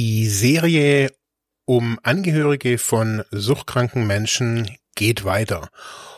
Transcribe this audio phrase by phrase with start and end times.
[0.00, 1.12] Die Serie
[1.66, 5.68] um Angehörige von suchtkranken Menschen geht weiter.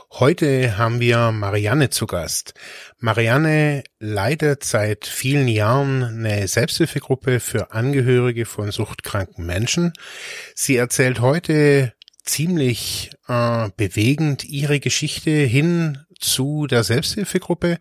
[0.09, 2.55] Heute haben wir Marianne zu Gast.
[2.99, 9.93] Marianne leitet seit vielen Jahren eine Selbsthilfegruppe für Angehörige von suchtkranken Menschen.
[10.55, 11.93] Sie erzählt heute
[12.23, 17.79] ziemlich äh, bewegend ihre Geschichte hin zu der Selbsthilfegruppe,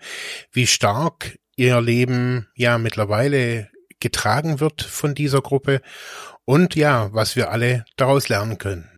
[0.51, 3.70] wie stark ihr Leben ja mittlerweile
[4.01, 5.81] getragen wird von dieser Gruppe
[6.43, 8.89] und ja, was wir alle daraus lernen können.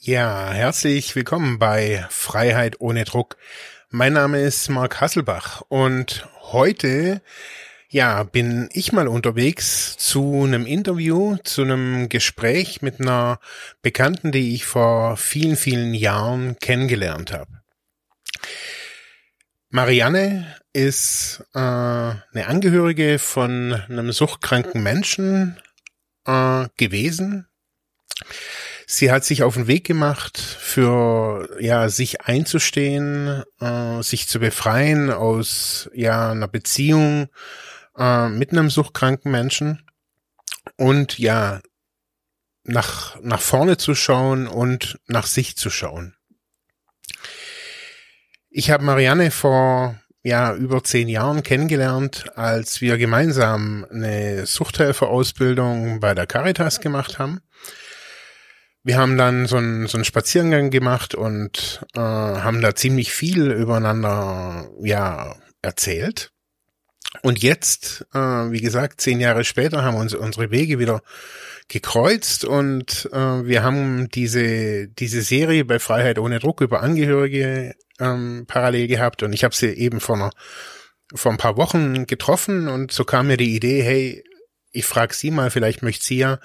[0.00, 3.36] Ja, herzlich willkommen bei Freiheit ohne Druck.
[3.90, 7.22] Mein Name ist Marc Hasselbach und heute
[7.96, 13.40] ja, bin ich mal unterwegs zu einem Interview, zu einem Gespräch mit einer
[13.80, 17.62] Bekannten, die ich vor vielen, vielen Jahren kennengelernt habe.
[19.70, 25.58] Marianne ist äh, eine Angehörige von einem suchtkranken Menschen
[26.26, 27.48] äh, gewesen.
[28.86, 35.10] Sie hat sich auf den Weg gemacht, für ja sich einzustehen, äh, sich zu befreien
[35.10, 37.30] aus ja einer Beziehung,
[37.96, 39.82] äh, mit einem suchtkranken Menschen
[40.76, 41.60] und ja,
[42.64, 46.14] nach, nach vorne zu schauen und nach sich zu schauen.
[48.50, 56.14] Ich habe Marianne vor ja über zehn Jahren kennengelernt, als wir gemeinsam eine Suchthelferausbildung bei
[56.14, 57.40] der Caritas gemacht haben.
[58.82, 63.50] Wir haben dann so einen, so einen Spaziergang gemacht und äh, haben da ziemlich viel
[63.50, 66.32] übereinander ja erzählt.
[67.22, 71.02] Und jetzt, äh, wie gesagt, zehn Jahre später haben uns unsere Wege wieder
[71.68, 78.44] gekreuzt und äh, wir haben diese diese Serie bei Freiheit ohne Druck über Angehörige ähm,
[78.46, 80.30] parallel gehabt und ich habe sie eben vor einer,
[81.14, 84.24] vor ein paar Wochen getroffen und so kam mir die Idee, hey,
[84.76, 86.38] ich frage Sie mal, vielleicht möchte sie ja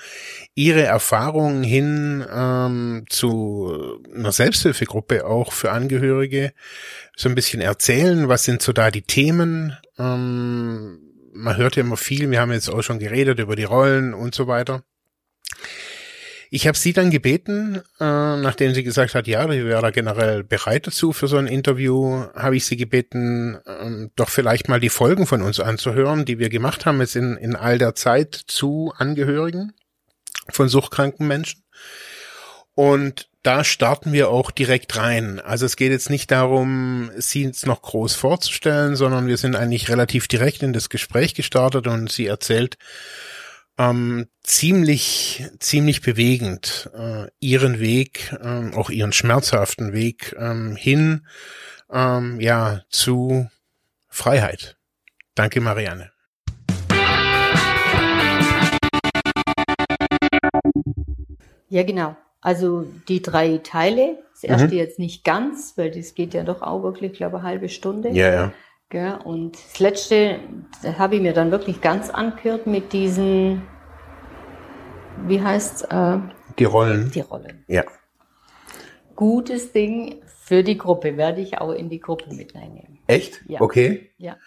[0.55, 6.53] Ihre Erfahrungen hin ähm, zu einer Selbsthilfegruppe auch für Angehörige
[7.17, 8.29] so ein bisschen erzählen.
[8.29, 9.77] Was sind so da die Themen?
[9.97, 10.99] Ähm,
[11.33, 14.35] man hört ja immer viel, wir haben jetzt auch schon geredet über die Rollen und
[14.35, 14.83] so weiter.
[16.53, 20.43] Ich habe sie dann gebeten, äh, nachdem sie gesagt hat, ja, sie wäre da generell
[20.43, 24.89] bereit dazu für so ein Interview, habe ich sie gebeten, äh, doch vielleicht mal die
[24.89, 28.91] Folgen von uns anzuhören, die wir gemacht haben jetzt in, in all der Zeit zu
[28.97, 29.71] Angehörigen
[30.49, 31.63] von suchtkranken Menschen.
[32.75, 35.39] Und da starten wir auch direkt rein.
[35.39, 39.89] Also es geht jetzt nicht darum, sie jetzt noch groß vorzustellen, sondern wir sind eigentlich
[39.89, 42.77] relativ direkt in das Gespräch gestartet und sie erzählt,
[43.77, 51.25] ähm, ziemlich, ziemlich bewegend äh, ihren Weg, ähm, auch ihren schmerzhaften Weg ähm, hin,
[51.91, 53.49] ähm, ja, zu
[54.07, 54.77] Freiheit.
[55.33, 56.11] Danke, Marianne.
[61.69, 62.17] Ja, genau.
[62.41, 64.17] Also die drei Teile.
[64.33, 64.73] Das erste mhm.
[64.73, 68.09] jetzt nicht ganz, weil das geht ja doch auch wirklich, glaube ich, eine halbe Stunde.
[68.09, 68.53] Ja, ja.
[68.89, 69.19] Gell?
[69.23, 70.39] Und das letzte
[70.97, 73.61] habe ich mir dann wirklich ganz angehört mit diesen,
[75.27, 76.17] wie heißt äh,
[76.57, 77.11] Die Rollen.
[77.11, 77.63] Die Rollen.
[77.67, 77.83] Ja.
[79.15, 82.99] Gutes Ding für die Gruppe, werde ich auch in die Gruppe mit reinnehmen.
[83.07, 83.41] Echt?
[83.47, 83.61] Ja.
[83.61, 84.11] Okay.
[84.17, 84.37] Ja.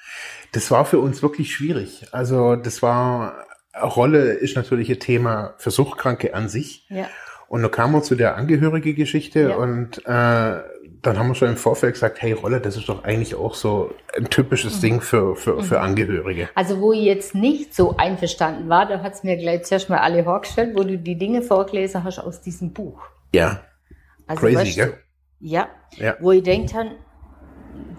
[0.52, 2.06] Das war für uns wirklich schwierig.
[2.12, 3.46] Also das war,
[3.80, 6.86] Rolle ist natürlich ein Thema für Suchtkranke an sich.
[6.90, 7.08] Ja.
[7.54, 9.54] Und dann kamen wir zu der angehörige Geschichte ja.
[9.54, 13.36] und äh, dann haben wir schon im Vorfeld gesagt, hey Rolle, das ist doch eigentlich
[13.36, 14.80] auch so ein typisches mhm.
[14.80, 15.84] Ding für, für, für mhm.
[15.84, 16.48] Angehörige.
[16.56, 19.98] Also wo ich jetzt nicht so einverstanden war, da hat es mir gleich zuerst mal
[19.98, 23.00] alle vorgestellt, wo du die Dinge vorgelesen hast aus diesem Buch.
[23.32, 23.60] Ja.
[24.26, 24.94] Also, Crazy, weißt du, gell?
[25.38, 26.16] Ja, ja.
[26.18, 26.96] Wo ich denkt dann,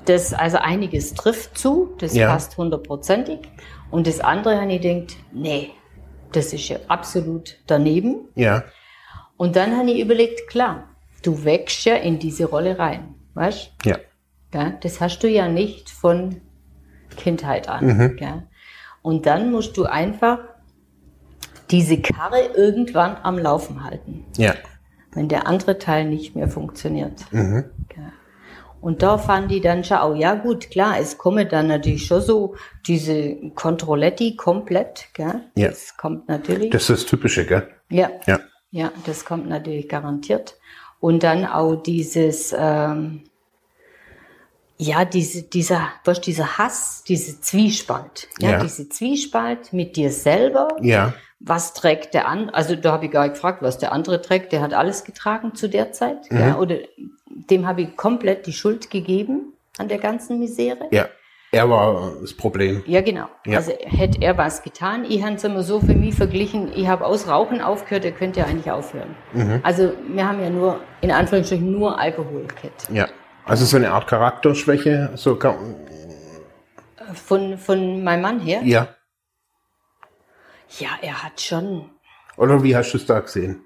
[0.03, 2.27] das, also einiges trifft zu, das ja.
[2.27, 3.39] passt hundertprozentig.
[3.89, 5.69] Und das andere habe ich denkt, nee,
[6.33, 8.27] das ist ja absolut daneben.
[8.35, 8.65] Ja.
[9.37, 10.89] Und dann habe ich überlegt, klar,
[11.23, 13.71] du wächst ja in diese Rolle rein, weißt?
[13.85, 13.97] Ja.
[14.53, 14.71] ja.
[14.81, 16.41] Das hast du ja nicht von
[17.17, 17.85] Kindheit an.
[17.85, 18.17] Mhm.
[18.19, 18.43] Ja.
[19.01, 20.39] Und dann musst du einfach
[21.71, 24.25] diese Karre irgendwann am Laufen halten.
[24.37, 24.55] Ja.
[25.13, 27.31] Wenn der andere Teil nicht mehr funktioniert.
[27.31, 27.65] Mhm.
[27.95, 28.11] Ja.
[28.81, 32.21] Und da fand die dann schon, oh ja gut, klar, es komme dann natürlich schon
[32.21, 32.55] so
[32.85, 35.41] diese Controletti komplett, gell?
[35.55, 35.69] Ja.
[35.69, 36.69] Das kommt natürlich.
[36.69, 37.67] Das ist das Typische, gell?
[37.89, 38.11] Ja.
[38.27, 38.39] Ja.
[38.75, 40.57] Ja, das kommt natürlich garantiert.
[40.99, 43.21] Und dann auch dieses, ähm,
[44.75, 50.67] ja, diese, dieser, was dieser Hass, diese Zwiespalt, ja, ja, diese Zwiespalt mit dir selber,
[50.81, 51.13] ja.
[51.39, 52.53] was trägt der andere?
[52.53, 54.51] Also da habe ich gar nicht gefragt, was der andere trägt.
[54.51, 56.29] Der hat alles getragen zu der Zeit.
[56.29, 56.37] Mhm.
[56.37, 56.79] Ja, oder
[57.27, 60.89] dem habe ich komplett die Schuld gegeben an der ganzen Misere.
[60.91, 61.07] Ja.
[61.55, 62.83] Er war das Problem.
[62.85, 63.27] Ja, genau.
[63.45, 63.59] Ja.
[63.59, 65.05] Also hätte er was getan.
[65.07, 68.41] Ich habe es immer so für mich verglichen, ich habe aus Rauchen aufgehört, er könnte
[68.41, 69.15] ja eigentlich aufhören.
[69.31, 69.61] Mhm.
[69.63, 72.89] Also wir haben ja nur, in Anführungsstrichen, nur Alkohol gehabt.
[72.91, 73.07] Ja.
[73.45, 75.39] Also so eine Art Charakterschwäche, so
[77.13, 78.59] von, von meinem Mann her?
[78.65, 78.89] Ja.
[80.77, 81.89] Ja, er hat schon.
[82.35, 83.63] Oder wie hast du es da gesehen?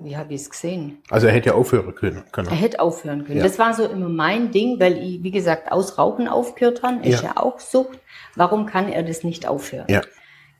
[0.00, 1.02] Wie habe ich es gesehen?
[1.10, 2.22] Also er hätte ja aufhören können.
[2.32, 3.38] Er hätte aufhören können.
[3.38, 3.44] Ja.
[3.44, 7.06] Das war so immer mein Ding, weil ich, wie gesagt, aus Rauchen aufgehört habe.
[7.06, 7.30] Ist ja.
[7.30, 7.98] ja auch Sucht.
[8.34, 9.86] Warum kann er das nicht aufhören?
[9.88, 10.02] Ja.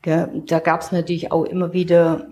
[0.03, 2.29] Da gab es natürlich auch immer wieder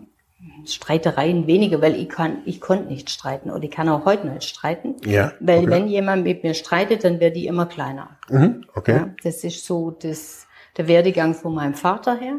[0.65, 4.45] Streitereien weniger, weil ich kann, ich konnte nicht streiten oder ich kann auch heute nicht
[4.45, 4.97] streiten.
[5.05, 5.33] Ja.
[5.41, 5.71] Weil okay.
[5.71, 8.19] wenn jemand mit mir streitet, dann wird die immer kleiner.
[8.29, 8.97] Mhm, okay.
[8.97, 12.37] Ja, das ist so das, der Werdegang von meinem Vater her.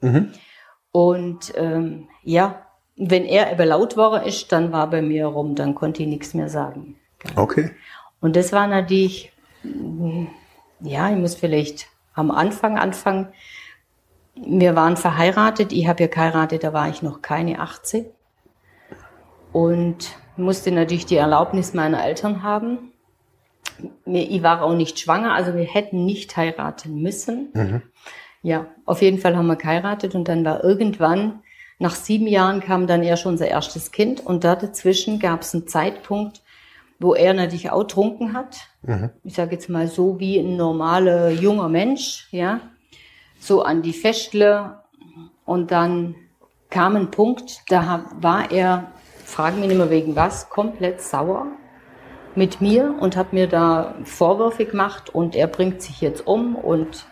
[0.00, 0.32] Mhm.
[0.92, 2.65] Und ähm, ja,
[2.96, 6.34] wenn er aber laut war ist, dann war bei mir rum, dann konnte ich nichts
[6.34, 6.96] mehr sagen.
[7.34, 7.70] Okay.
[8.20, 9.32] Und das war natürlich,
[10.80, 13.28] ja, ich muss vielleicht am Anfang anfangen.
[14.34, 18.06] Wir waren verheiratet, ich habe ja geheiratet, da war ich noch keine 18
[19.52, 22.92] und musste natürlich die Erlaubnis meiner Eltern haben.
[24.04, 27.50] Ich war auch nicht schwanger, also wir hätten nicht heiraten müssen.
[27.54, 27.82] Mhm.
[28.42, 31.42] Ja, auf jeden Fall haben wir geheiratet und dann war irgendwann,
[31.78, 35.54] nach sieben Jahren kam dann ja schon unser erstes Kind und da dazwischen gab es
[35.54, 36.42] einen Zeitpunkt,
[36.98, 38.56] wo er natürlich auch trunken hat.
[38.82, 39.10] Mhm.
[39.24, 42.60] Ich sage jetzt mal so wie ein normaler junger Mensch, ja,
[43.38, 44.80] so an die Festle
[45.44, 46.14] und dann
[46.70, 48.92] kam ein Punkt, da war er,
[49.24, 51.46] frag mich nicht mehr wegen was, komplett sauer
[52.34, 57.06] mit mir und hat mir da Vorwürfe gemacht und er bringt sich jetzt um und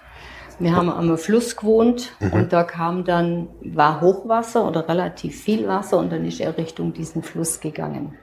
[0.59, 2.33] wir haben am Fluss gewohnt mhm.
[2.33, 6.93] und da kam dann, war Hochwasser oder relativ viel Wasser und dann ist er Richtung
[6.93, 8.17] diesen Fluss gegangen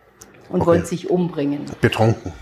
[0.49, 0.67] und okay.
[0.67, 1.65] wollte sich umbringen.
[1.81, 2.33] Betrunken.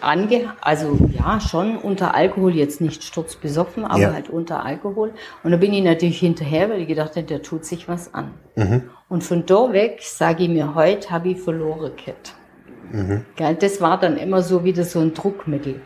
[0.00, 4.12] Ange also ja, schon unter Alkohol, jetzt nicht sturzbesoffen, aber ja.
[4.12, 5.12] halt unter Alkohol.
[5.44, 8.32] Und da bin ich natürlich hinterher, weil ich gedacht habe, der tut sich was an.
[8.56, 8.90] Mhm.
[9.08, 12.34] Und von da weg sage ich mir, heute habe ich verloren, Kett.
[12.90, 13.24] Mhm.
[13.60, 15.80] Das war dann immer so wieder so ein Druckmittel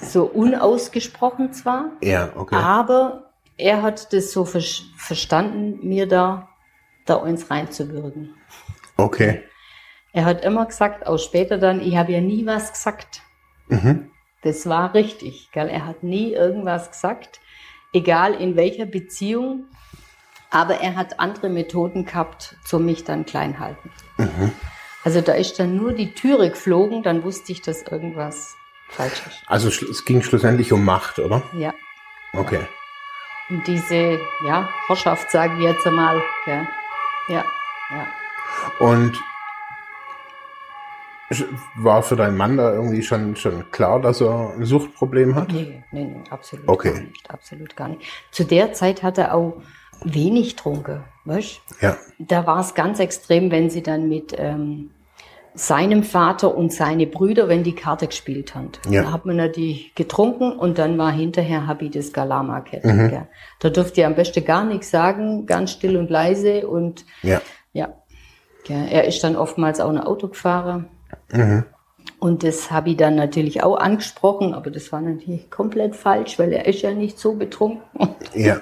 [0.00, 2.56] so unausgesprochen zwar, ja, okay.
[2.56, 4.62] aber er hat das so ver
[4.96, 6.48] verstanden, mir da,
[7.06, 8.34] da uns reinzuwürgen.
[8.96, 9.42] Okay.
[10.12, 13.22] Er hat immer gesagt, auch später dann, ich habe ja nie was gesagt.
[13.68, 14.10] Mhm.
[14.42, 15.68] Das war richtig, gell?
[15.68, 17.40] Er hat nie irgendwas gesagt,
[17.92, 19.66] egal in welcher Beziehung,
[20.50, 23.90] aber er hat andere Methoden gehabt, zu mich dann klein halten.
[24.18, 24.52] Mhm.
[25.04, 28.56] Also da ist dann nur die Türe geflogen, dann wusste ich, dass irgendwas
[28.90, 29.42] falsch ist.
[29.46, 31.42] Also es ging schlussendlich um Macht, oder?
[31.52, 31.74] Ja.
[32.32, 32.60] Okay.
[33.48, 36.22] Um diese, ja, Herrschaft, sage ich jetzt einmal.
[36.44, 36.66] Gell?
[37.28, 37.44] Ja,
[37.90, 38.06] ja.
[38.78, 39.18] Und
[41.76, 45.52] war für deinen Mann da irgendwie schon, schon klar, dass er ein Suchtproblem hat?
[45.52, 46.92] Nee, nee, nee absolut okay.
[46.92, 47.30] gar nicht.
[47.30, 48.02] Absolut gar nicht.
[48.32, 49.62] Zu der Zeit hat er auch
[50.02, 51.96] wenig trunken, weißt Ja.
[52.18, 54.90] Da war es ganz extrem, wenn sie dann mit ähm,
[55.54, 58.70] seinem Vater und seine Brüder, wenn die Karte gespielt haben.
[58.88, 59.02] Ja.
[59.02, 63.26] Da hat man natürlich getrunken und dann war hinterher Habitus Galama mhm.
[63.58, 67.40] Da durfte er am besten gar nichts sagen, ganz still und leise und ja.
[67.72, 67.88] ja.
[68.68, 70.86] Er ist dann oftmals auch ein Auto gefahren.
[71.32, 71.64] Mhm.
[72.20, 76.52] Und das habe ich dann natürlich auch angesprochen, aber das war natürlich komplett falsch, weil
[76.52, 77.82] er ist ja nicht so betrunken.
[78.34, 78.60] Ja.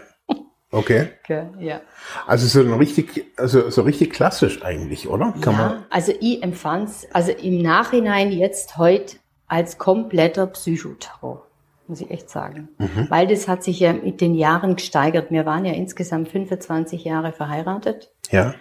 [0.70, 1.08] Okay.
[1.22, 1.46] okay.
[1.60, 1.80] Ja.
[2.26, 5.32] Also so richtig, also so richtig klassisch eigentlich, oder?
[5.40, 11.46] Kann ja, man also ich empfand's, also im Nachhinein jetzt heute als kompletter Psychoterror,
[11.86, 12.68] muss ich echt sagen.
[12.76, 13.06] Mhm.
[13.08, 15.30] Weil das hat sich ja mit den Jahren gesteigert.
[15.30, 18.10] Wir waren ja insgesamt 25 Jahre verheiratet.
[18.30, 18.54] Ja.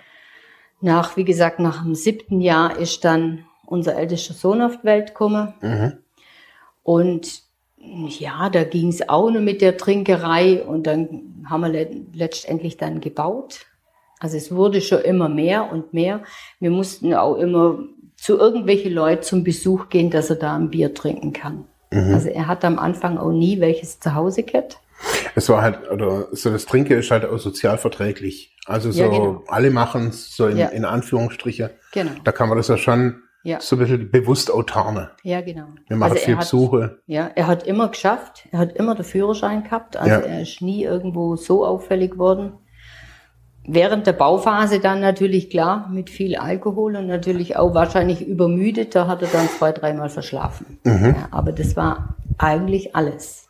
[0.79, 5.07] Nach, wie gesagt, nach dem siebten Jahr ist dann unser ältester Sohn auf die Welt
[5.07, 5.53] gekommen.
[5.59, 5.97] Mhm.
[6.83, 7.46] Und
[7.79, 13.01] ja, da ging es auch nur mit der Trinkerei und dann haben wir letztendlich dann
[13.01, 13.65] gebaut.
[14.19, 16.23] Also es wurde schon immer mehr und mehr.
[16.59, 17.79] Wir mussten auch immer
[18.15, 21.65] zu irgendwelchen Leuten zum Besuch gehen, dass er da ein Bier trinken kann.
[21.91, 22.13] Mhm.
[22.13, 24.79] Also er hat am Anfang auch nie welches zu Hause gehabt.
[25.35, 28.55] Es war halt, oder so das Trinken ist halt auch sozial verträglich.
[28.65, 29.43] Also so ja, genau.
[29.47, 30.67] alle machen es so in, ja.
[30.69, 31.75] in Anführungsstriche.
[31.93, 32.11] Genau.
[32.23, 33.61] Da kann man das ja schon ja.
[33.61, 35.11] So ein bisschen bewusst autarne.
[35.23, 35.67] Ja, genau.
[35.87, 36.99] Wir machen also viel hat, Besuche.
[37.07, 38.47] Ja, er hat immer geschafft.
[38.51, 39.95] Er hat immer den Führerschein gehabt.
[39.95, 40.19] Also ja.
[40.19, 42.53] er ist nie irgendwo so auffällig worden.
[43.65, 48.95] Während der Bauphase dann natürlich klar mit viel Alkohol und natürlich auch wahrscheinlich übermüdet.
[48.95, 50.79] Da hat er dann zwei, dreimal verschlafen.
[50.83, 51.15] Mhm.
[51.17, 53.47] Ja, aber das war eigentlich alles.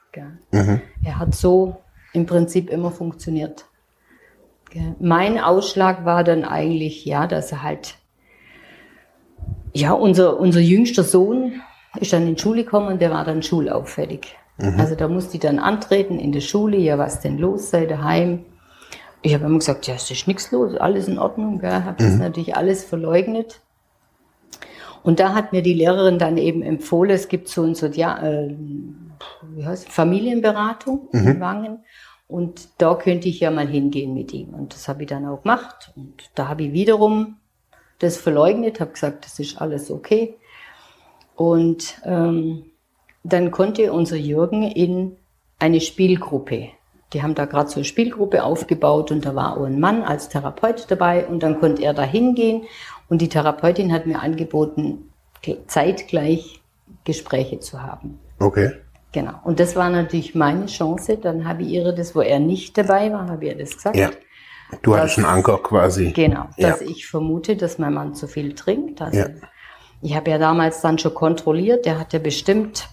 [0.52, 0.82] Mhm.
[1.04, 1.78] Er hat so
[2.14, 3.66] im Prinzip immer funktioniert.
[5.00, 7.96] Mein Ausschlag war dann eigentlich, ja, dass er halt,
[9.78, 11.62] ja, unser, unser jüngster Sohn
[12.00, 14.36] ist dann in die Schule gekommen und der war dann schulauffällig.
[14.58, 14.80] Mhm.
[14.80, 18.46] Also da musste ich dann antreten in der Schule, ja, was denn los sei daheim.
[19.22, 21.60] Ich habe immer gesagt, ja, es ist nichts los, alles in Ordnung.
[21.60, 21.84] Gell?
[21.84, 22.20] Habe das mhm.
[22.20, 23.62] natürlich alles verleugnet.
[25.04, 28.56] Und da hat mir die Lehrerin dann eben empfohlen, es gibt so ein Sozial, äh,
[29.56, 31.28] wie heißt, Familienberatung mhm.
[31.28, 31.80] in Wangen.
[32.28, 34.50] Und da könnte ich ja mal hingehen mit ihm.
[34.54, 35.94] Und das habe ich dann auch gemacht.
[35.96, 37.38] Und da habe ich wiederum
[38.00, 40.36] das verleugnet, habe gesagt, das ist alles okay.
[41.36, 42.66] Und ähm,
[43.24, 45.16] dann konnte unser Jürgen in
[45.60, 46.70] eine Spielgruppe.
[47.14, 50.30] Die haben da gerade so eine Spielgruppe aufgebaut und da war auch ein Mann als
[50.30, 52.64] Therapeut dabei und dann konnte er da hingehen
[53.10, 55.10] und die Therapeutin hat mir angeboten,
[55.68, 56.62] zeitgleich
[57.06, 58.20] Gespräche zu haben.
[58.40, 58.72] Okay.
[59.14, 59.40] Genau.
[59.46, 61.18] Und das war natürlich meine Chance.
[61.18, 63.96] Dann habe ich ihr das, wo er nicht dabei war, habe ich ihr das gesagt.
[63.96, 64.10] Ja.
[64.82, 66.12] Du dass, hattest einen Anker quasi.
[66.12, 66.50] Genau.
[66.58, 66.88] Dass ja.
[66.88, 69.02] ich vermute, dass mein Mann zu viel trinkt.
[69.02, 69.28] Also, ja.
[70.02, 71.86] Ich habe ja damals dann schon kontrolliert.
[71.86, 72.88] Der hat ja bestimmt,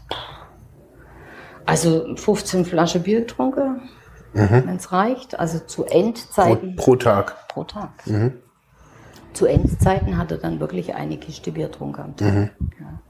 [1.66, 3.82] also 15 Flaschen Bier getrunken,
[4.32, 4.62] mhm.
[4.66, 5.38] wenn es reicht.
[5.38, 6.76] Also zu Endzeiten.
[6.76, 7.48] Pro, pro Tag.
[7.48, 8.06] Pro Tag.
[8.06, 8.34] Mhm.
[9.32, 12.32] Zu Endzeiten hat er dann wirklich eine Kiste Bier getrunken am Tag.
[12.32, 12.50] Mhm.
[12.80, 13.00] Ja.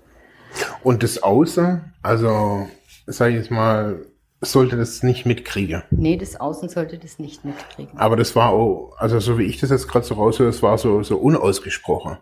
[0.82, 2.66] Und das Außen, also
[3.06, 4.06] sag ich jetzt mal,
[4.52, 5.82] sollte das nicht mitkriegen.
[5.90, 7.98] Nee, das Außen sollte das nicht mitkriegen.
[7.98, 10.78] Aber das war auch, also so wie ich das jetzt gerade so raushöre, das war
[10.78, 12.18] so, so unausgesprochen.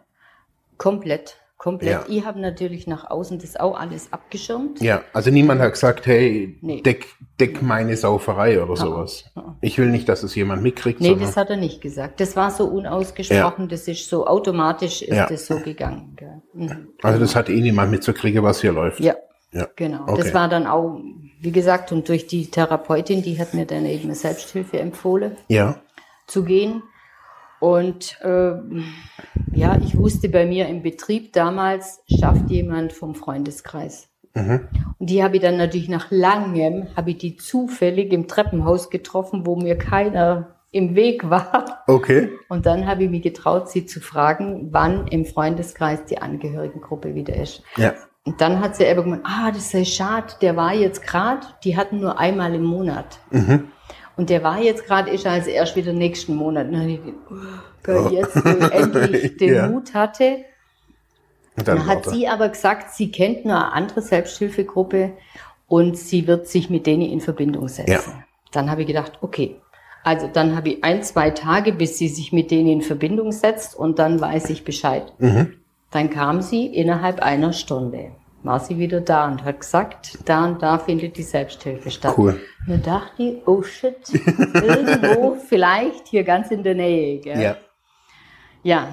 [0.79, 1.37] Komplett.
[1.63, 1.93] Komplett.
[1.93, 2.05] Ja.
[2.09, 4.81] Ich habe natürlich nach außen das auch alles abgeschirmt.
[4.81, 6.83] Ja, also niemand hat gesagt, hey, nee.
[6.83, 7.07] deck,
[7.39, 9.31] deck meine Sauferei oder sowas.
[9.61, 11.01] Ich will nicht, dass es jemand mitkriegt.
[11.01, 12.19] Nee, das hat er nicht gesagt.
[12.19, 13.71] Das war so unausgesprochen, ja.
[13.71, 15.29] das ist so automatisch ist ja.
[15.29, 16.17] das so gegangen.
[16.53, 16.89] Mhm.
[17.01, 18.99] Also das hat eh niemand mitzukriegen, was hier läuft.
[18.99, 19.15] Ja,
[19.53, 19.69] ja.
[19.77, 20.03] Genau.
[20.03, 20.21] Okay.
[20.21, 20.99] Das war dann auch,
[21.43, 25.81] wie gesagt, und durch die Therapeutin, die hat mir dann eben Selbsthilfe empfohlen, ja.
[26.29, 26.85] zu gehen.
[27.59, 28.53] Und äh,
[29.53, 34.09] ja, ich wusste bei mir im Betrieb damals, schafft jemand vom Freundeskreis.
[34.35, 34.69] Mhm.
[34.99, 39.45] Und die habe ich dann natürlich nach langem, habe ich die zufällig im Treppenhaus getroffen,
[39.45, 41.83] wo mir keiner im Weg war.
[41.89, 42.31] Okay.
[42.49, 47.35] Und dann habe ich mich getraut, sie zu fragen, wann im Freundeskreis die Angehörigengruppe wieder
[47.35, 47.63] ist.
[47.77, 47.95] Ja.
[48.25, 51.77] Und dann hat sie eben gemeint, ah, das sei schade, der war jetzt gerade, die
[51.77, 53.19] hatten nur einmal im Monat.
[53.31, 53.69] Mhm.
[54.17, 56.69] Und der war jetzt gerade, ist also erst wieder nächsten Monat.
[56.69, 57.01] Und dann ich,
[57.89, 59.69] oh, jetzt, wo ich endlich den ja.
[59.69, 60.45] Mut hatte.
[61.57, 65.13] Und dann, dann hat sie aber gesagt, sie kennt nur eine andere Selbsthilfegruppe
[65.67, 67.91] und sie wird sich mit denen in Verbindung setzen.
[67.91, 68.25] Ja.
[68.53, 69.61] Dann habe ich gedacht, okay,
[70.05, 73.75] also dann habe ich ein, zwei Tage, bis sie sich mit denen in Verbindung setzt
[73.75, 75.13] und dann weiß ich Bescheid.
[75.19, 75.55] Mhm.
[75.93, 80.63] Dann kam sie innerhalb einer Stunde war sie wieder da und hat gesagt, da und
[80.63, 82.15] da findet die Selbsthilfe statt.
[82.17, 82.41] Cool.
[82.67, 83.97] Da dachte ich, oh shit,
[84.55, 87.21] irgendwo vielleicht hier ganz in der Nähe.
[87.21, 87.41] Gell?
[87.41, 87.57] Ja.
[88.65, 88.89] Ja,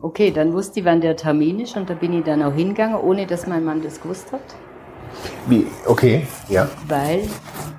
[0.00, 2.96] okay, dann wusste ich, wann der Termin ist und da bin ich dann auch hingegangen,
[2.96, 4.42] ohne dass mein Mann das gewusst hat.
[5.46, 5.66] Wie?
[5.86, 6.68] Okay, ja.
[6.88, 7.22] Weil,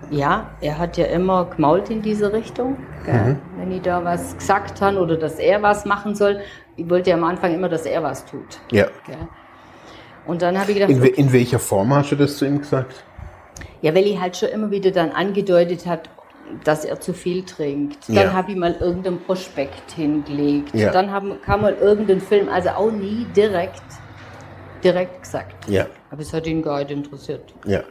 [0.09, 2.77] ja, er hat ja immer gemault in diese Richtung.
[3.05, 3.37] Mhm.
[3.57, 6.39] Wenn ich da was gesagt habe oder dass er was machen soll.
[6.75, 8.59] Ich wollte ja am Anfang immer, dass er was tut.
[8.71, 8.85] Ja.
[9.05, 9.17] Gell?
[10.25, 10.91] Und dann habe ich gedacht.
[10.91, 13.03] In, okay, in, welcher Form hast du das zu ihm gesagt?
[13.81, 16.09] Ja, weil ich halt schon immer wieder dann angedeutet hat,
[16.63, 18.07] dass er zu viel trinkt.
[18.07, 18.33] Dann ja.
[18.33, 20.73] habe ich mal irgendein Prospekt hingelegt.
[20.73, 20.91] Ja.
[20.91, 23.83] Dann haben, kam mal irgendein Film, also auch nie direkt,
[24.83, 25.69] direkt gesagt.
[25.69, 25.85] Ja.
[26.09, 27.53] Aber es hat ihn gar nicht interessiert.
[27.65, 27.83] Ja.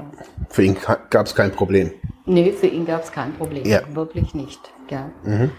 [0.48, 0.76] Für ihn
[1.10, 1.92] gab es kein Problem.
[2.24, 3.64] Nee, für ihn gab es kein Problem.
[3.64, 3.82] Ja.
[3.94, 4.60] Wirklich nicht.
[4.90, 5.10] Ja.
[5.22, 5.50] Mhm.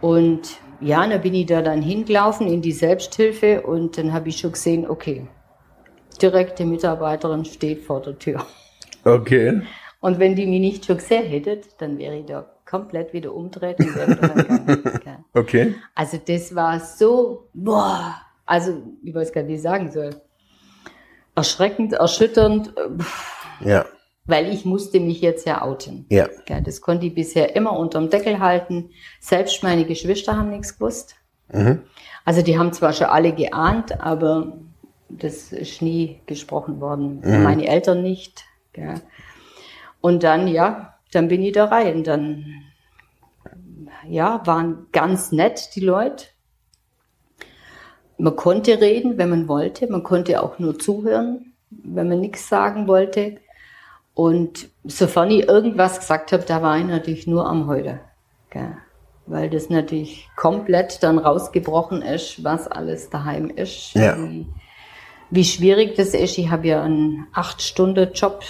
[0.00, 4.38] Und ja, dann bin ich da dann hingelaufen in die Selbsthilfe und dann habe ich
[4.38, 5.26] schon gesehen, okay,
[6.20, 8.44] direkte Mitarbeiterin steht vor der Tür.
[9.04, 9.62] Okay.
[10.00, 13.78] Und wenn die mich nicht schon gesehen hätte, dann wäre ich da komplett wieder umdreht
[13.78, 15.24] und wäre gegangen.
[15.34, 15.74] Okay.
[15.94, 18.14] Also das war so, boah,
[18.46, 20.10] also ich weiß gar nicht, wie ich sagen soll.
[21.36, 22.74] Erschreckend, erschütternd.
[23.60, 23.84] Ja.
[24.24, 26.06] Weil ich musste mich jetzt ja outen.
[26.10, 26.26] Ja.
[26.64, 28.90] Das konnte ich bisher immer unterm Deckel halten.
[29.20, 31.14] Selbst meine Geschwister haben nichts gewusst.
[31.52, 31.82] Mhm.
[32.24, 34.58] Also die haben zwar schon alle geahnt, aber
[35.08, 37.20] das ist nie gesprochen worden.
[37.22, 37.42] Mhm.
[37.44, 38.44] Meine Eltern nicht.
[38.72, 39.00] Gell.
[40.00, 42.02] Und dann, ja, dann bin ich da rein.
[42.02, 42.46] Dann,
[44.08, 46.26] ja, waren ganz nett die Leute.
[48.18, 49.90] Man konnte reden, wenn man wollte.
[49.90, 53.36] Man konnte auch nur zuhören, wenn man nichts sagen wollte.
[54.14, 58.00] Und sofern ich irgendwas gesagt habe, da war ich natürlich nur am Heulen.
[58.50, 58.78] Gell.
[59.26, 63.92] Weil das natürlich komplett dann rausgebrochen ist, was alles daheim ist.
[63.94, 64.16] Ja.
[64.16, 64.46] Wie,
[65.30, 66.38] wie schwierig das ist.
[66.38, 68.42] Ich habe ja einen 8-Stunden-Job.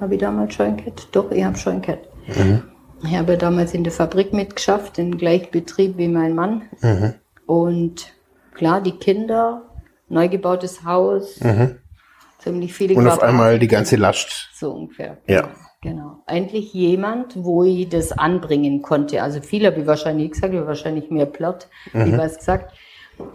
[0.00, 1.08] Habe ich damals schon gehabt?
[1.12, 2.08] Doch, ich habe schon gehabt.
[2.28, 2.62] Mhm.
[3.04, 6.62] Ich habe damals in der Fabrik mitgeschafft, im gleichen Betrieb wie mein Mann.
[6.80, 7.14] Mhm.
[7.46, 8.12] Und
[8.54, 9.62] klar, die Kinder,
[10.08, 11.78] neu gebautes Haus, mhm.
[12.38, 14.50] ziemlich viele Und auf einmal die ganze Last.
[14.54, 15.18] So ungefähr.
[15.26, 15.48] Ja.
[15.82, 16.22] Genau.
[16.28, 19.20] Endlich jemand, wo ich das anbringen konnte.
[19.20, 22.06] Also viele habe ich wahrscheinlich gesagt, ich habe wahrscheinlich mehr platt, mhm.
[22.06, 22.72] wie was gesagt.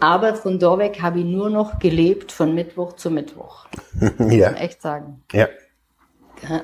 [0.00, 3.66] Aber von da weg habe ich nur noch gelebt von Mittwoch zu Mittwoch.
[4.18, 4.52] ja.
[4.52, 5.22] echt sagen.
[5.32, 5.48] Ja.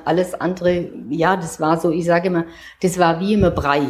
[0.05, 2.45] Alles andere, ja, das war so, ich sage immer,
[2.81, 3.81] das war wie immer Brei.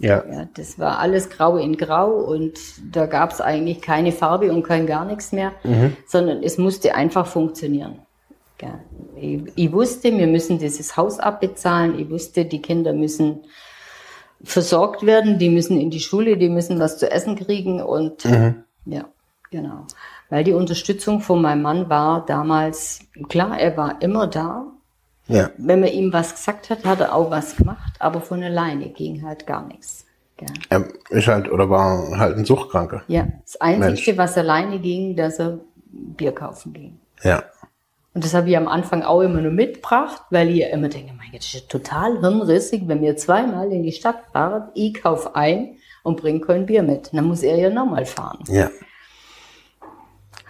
[0.00, 0.24] Ja.
[0.30, 0.48] ja.
[0.54, 2.58] Das war alles grau in grau und
[2.92, 5.96] da gab es eigentlich keine Farbe und kein gar nichts mehr, mhm.
[6.06, 8.00] sondern es musste einfach funktionieren.
[8.60, 8.80] Ja.
[9.16, 11.98] Ich, ich, wusste, wir müssen dieses Haus abbezahlen.
[11.98, 13.40] Ich wusste, die Kinder müssen
[14.42, 18.64] versorgt werden, die müssen in die Schule, die müssen was zu essen kriegen und mhm.
[18.86, 19.04] ja,
[19.50, 19.86] genau.
[20.30, 24.69] Weil die Unterstützung von meinem Mann war damals, klar, er war immer da,
[25.30, 25.50] ja.
[25.56, 29.24] Wenn man ihm was gesagt hat, hat er auch was gemacht, aber von alleine ging
[29.24, 30.06] halt gar nichts.
[30.40, 30.46] Ja.
[30.70, 33.02] Er ist halt oder war halt ein Suchtkranker.
[33.08, 34.18] Ja, das Einzige, Mensch.
[34.18, 36.98] was alleine ging, dass er Bier kaufen ging.
[37.22, 37.44] Ja.
[38.14, 41.30] Und das habe ich am Anfang auch immer nur mitgebracht, weil ich immer denke, mein
[41.30, 45.76] Gott, das ist total hirnrissig, wenn wir zweimal in die Stadt fahren, ich kaufe ein
[46.02, 47.10] und bringe kein Bier mit.
[47.12, 48.42] Dann muss er ja nochmal fahren.
[48.48, 48.70] Ja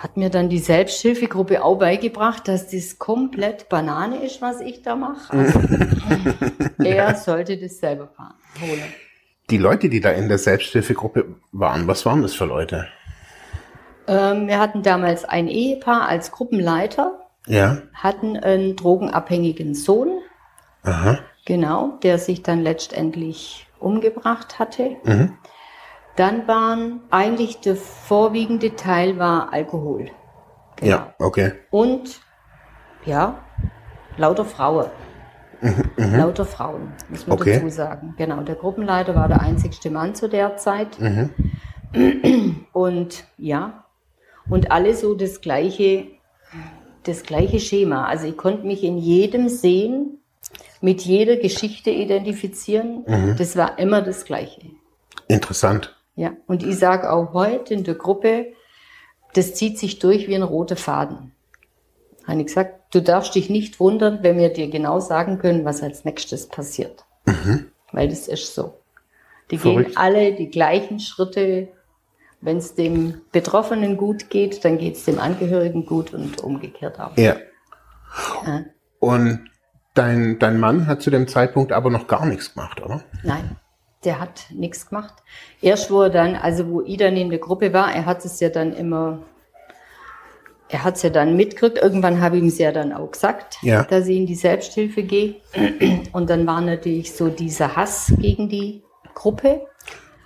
[0.00, 4.96] hat mir dann die Selbsthilfegruppe auch beigebracht, dass das komplett Banane ist, was ich da
[4.96, 5.30] mache.
[5.30, 5.60] Also,
[6.82, 8.82] er sollte das selber fahren, holen.
[9.50, 12.88] Die Leute, die da in der Selbsthilfegruppe waren, was waren das für Leute?
[14.06, 17.82] Ähm, wir hatten damals ein Ehepaar als Gruppenleiter, ja.
[17.92, 20.20] hatten einen drogenabhängigen Sohn,
[20.82, 21.18] Aha.
[21.44, 24.96] genau, der sich dann letztendlich umgebracht hatte.
[25.04, 25.34] Mhm.
[26.20, 30.10] Dann waren eigentlich der vorwiegende Teil war Alkohol.
[30.76, 30.90] Genau.
[30.90, 31.52] Ja, okay.
[31.70, 32.20] Und
[33.06, 33.38] ja,
[34.18, 34.90] lauter Frauen.
[35.62, 37.54] Mhm, mhm, lauter Frauen, muss man okay.
[37.54, 38.14] dazu sagen.
[38.18, 40.98] Genau, der Gruppenleiter war der einzigste Mann zu der Zeit.
[41.00, 41.30] Mhm.
[42.74, 43.86] Und ja,
[44.50, 46.06] und alle so das gleiche,
[47.04, 48.04] das gleiche Schema.
[48.04, 50.18] Also ich konnte mich in jedem sehen,
[50.82, 53.04] mit jeder Geschichte identifizieren.
[53.06, 53.36] Mhm.
[53.38, 54.66] Das war immer das Gleiche.
[55.28, 55.96] Interessant.
[56.20, 58.52] Ja, und ich sage auch heute in der Gruppe,
[59.32, 61.32] das zieht sich durch wie ein roter Faden.
[62.26, 65.82] Habe ich gesagt, du darfst dich nicht wundern, wenn wir dir genau sagen können, was
[65.82, 67.06] als nächstes passiert.
[67.24, 67.70] Mhm.
[67.92, 68.74] Weil das ist so.
[69.50, 69.86] Die Verrückt.
[69.86, 71.68] gehen alle die gleichen Schritte.
[72.42, 77.16] Wenn es dem Betroffenen gut geht, dann geht es dem Angehörigen gut und umgekehrt auch.
[77.16, 77.36] Ja.
[78.44, 78.64] ja.
[78.98, 79.48] Und
[79.94, 83.04] dein, dein Mann hat zu dem Zeitpunkt aber noch gar nichts gemacht, oder?
[83.22, 83.56] Nein
[84.04, 85.14] der hat nichts gemacht.
[85.60, 88.48] Erst wo er dann, also wo dann in der Gruppe war, er hat es ja
[88.48, 89.22] dann immer,
[90.68, 91.78] er hat es ja dann mitgekriegt.
[91.78, 93.84] Irgendwann habe ich ihm es ja dann auch gesagt, ja.
[93.84, 95.36] dass ich in die Selbsthilfe gehe.
[96.12, 98.82] Und dann war natürlich so dieser Hass gegen die
[99.14, 99.66] Gruppe.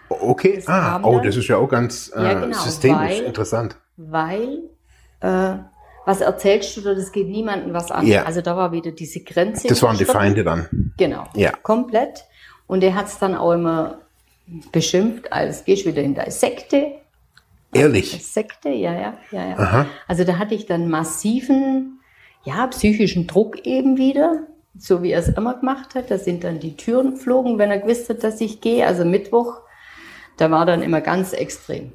[0.09, 3.77] Okay, das ah, oh, das ist ja auch ganz äh, ja, genau, systemisch weil, interessant.
[3.97, 4.63] Weil,
[5.21, 5.55] äh,
[6.05, 8.07] was erzählst du da, das geht niemandem was an.
[8.07, 8.25] Ja.
[8.25, 9.67] Also da war wieder diese Grenze.
[9.67, 10.93] Das waren die Feinde dann.
[10.97, 11.51] Genau, ja.
[11.63, 12.25] komplett.
[12.67, 13.99] Und er hat es dann auch immer
[14.73, 16.93] beschimpft, als gehst du wieder in deine Sekte.
[17.73, 18.25] Ehrlich?
[18.25, 19.59] Sekte, ja, ja, ja, ja.
[19.59, 19.87] Aha.
[20.07, 22.01] Also da hatte ich dann massiven,
[22.45, 24.47] ja, psychischen Druck eben wieder,
[24.79, 26.11] so wie er es immer gemacht hat.
[26.11, 28.87] Da sind dann die Türen geflogen, wenn er gewusst hat, dass ich gehe.
[28.87, 29.61] Also Mittwoch,
[30.37, 31.93] da war dann immer ganz extrem.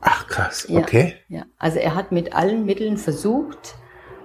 [0.00, 1.16] Ach krass, okay.
[1.28, 1.44] Ja, ja.
[1.58, 3.74] also er hat mit allen Mitteln versucht,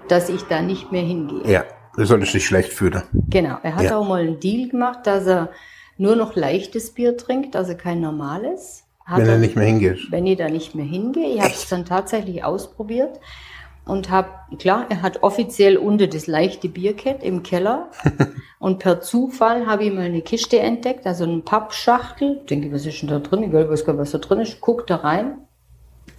[0.07, 1.51] dass ich da nicht mehr hingehe.
[1.51, 1.63] Ja,
[1.95, 3.01] du solltest dich schlecht fühlen.
[3.29, 3.97] Genau, er hat ja.
[3.97, 5.49] auch mal einen Deal gemacht, dass er
[5.97, 8.83] nur noch leichtes Bier trinkt, also kein normales.
[9.05, 10.11] Hat wenn er nicht mehr hingeht.
[10.11, 11.35] Wenn ich da nicht mehr hingehe.
[11.35, 13.19] Ich habe es dann tatsächlich ausprobiert
[13.85, 14.29] und habe,
[14.59, 17.89] klar, er hat offiziell unter das leichte Bierkett im Keller
[18.59, 22.37] und per Zufall habe ich mal eine Kiste entdeckt, also eine Pappschachtel.
[22.41, 23.43] Ich denke, was ist denn da drin?
[23.43, 24.61] Ich weiß gar nicht, was da drin ist.
[24.61, 25.39] Guck da rein.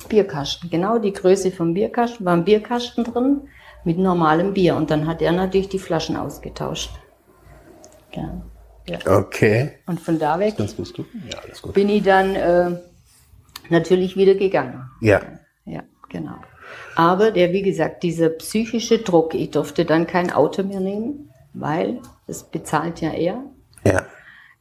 [0.08, 3.48] Bierkasten, genau die Größe vom Bierkasten, war ein Bierkasten drin
[3.84, 6.90] mit normalem Bier und dann hat er natürlich die Flaschen ausgetauscht.
[8.12, 8.42] Ja.
[8.86, 8.98] Ja.
[9.18, 9.72] Okay.
[9.86, 10.98] Und von da weg ganz gut.
[10.98, 11.74] Ja, alles gut.
[11.74, 12.70] bin ich dann äh,
[13.70, 14.90] natürlich wieder gegangen.
[15.00, 15.20] Ja.
[15.64, 16.36] Ja, genau.
[16.96, 22.00] Aber der, wie gesagt, dieser psychische Druck, ich durfte dann kein Auto mehr nehmen, weil
[22.26, 23.42] das bezahlt ja er.
[23.84, 24.06] Ja.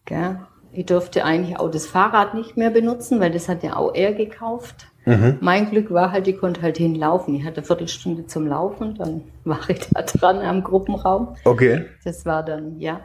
[0.06, 0.40] Gell?
[0.72, 4.14] Ich durfte eigentlich auch das Fahrrad nicht mehr benutzen, weil das hat ja auch er
[4.14, 4.88] gekauft.
[5.06, 5.38] Mhm.
[5.42, 7.36] Mein Glück war halt, ich konnte halt hinlaufen.
[7.36, 11.36] Ich hatte eine Viertelstunde zum Laufen, dann war ich da dran am Gruppenraum.
[11.44, 11.86] Okay.
[12.04, 13.02] Das war dann, ja.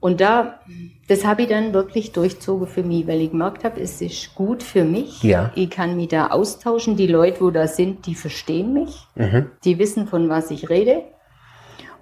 [0.00, 0.60] Und da,
[1.08, 4.62] das habe ich dann wirklich durchzogen für mich, weil ich gemerkt habe, es ist gut
[4.62, 5.22] für mich.
[5.24, 5.50] Ja.
[5.56, 6.96] Ich kann mich da austauschen.
[6.96, 9.08] Die Leute, wo da sind, die verstehen mich.
[9.16, 9.50] Mhm.
[9.64, 11.02] Die wissen, von was ich rede.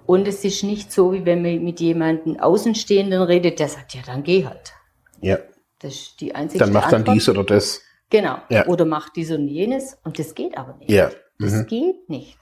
[0.05, 4.01] Und es ist nicht so, wie wenn man mit jemandem Außenstehenden redet, der sagt, ja,
[4.05, 4.73] dann geh halt.
[5.21, 5.39] Ja.
[5.79, 7.81] Das ist die einzige Dann macht dann dies oder das.
[8.09, 8.37] Genau.
[8.49, 8.67] Ja.
[8.67, 9.97] Oder macht dies und jenes.
[10.03, 10.89] Und das geht aber nicht.
[10.89, 11.09] Ja.
[11.39, 11.67] Das mhm.
[11.67, 12.37] geht nicht.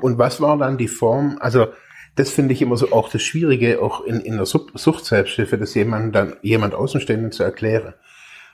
[0.00, 1.38] Und was war dann die Form?
[1.40, 1.66] Also,
[2.18, 6.14] das finde ich immer so auch das Schwierige, auch in, in der Sucht-Selbsthilfe, das jemand
[6.14, 7.94] dann, jemand Außenstehenden zu erklären.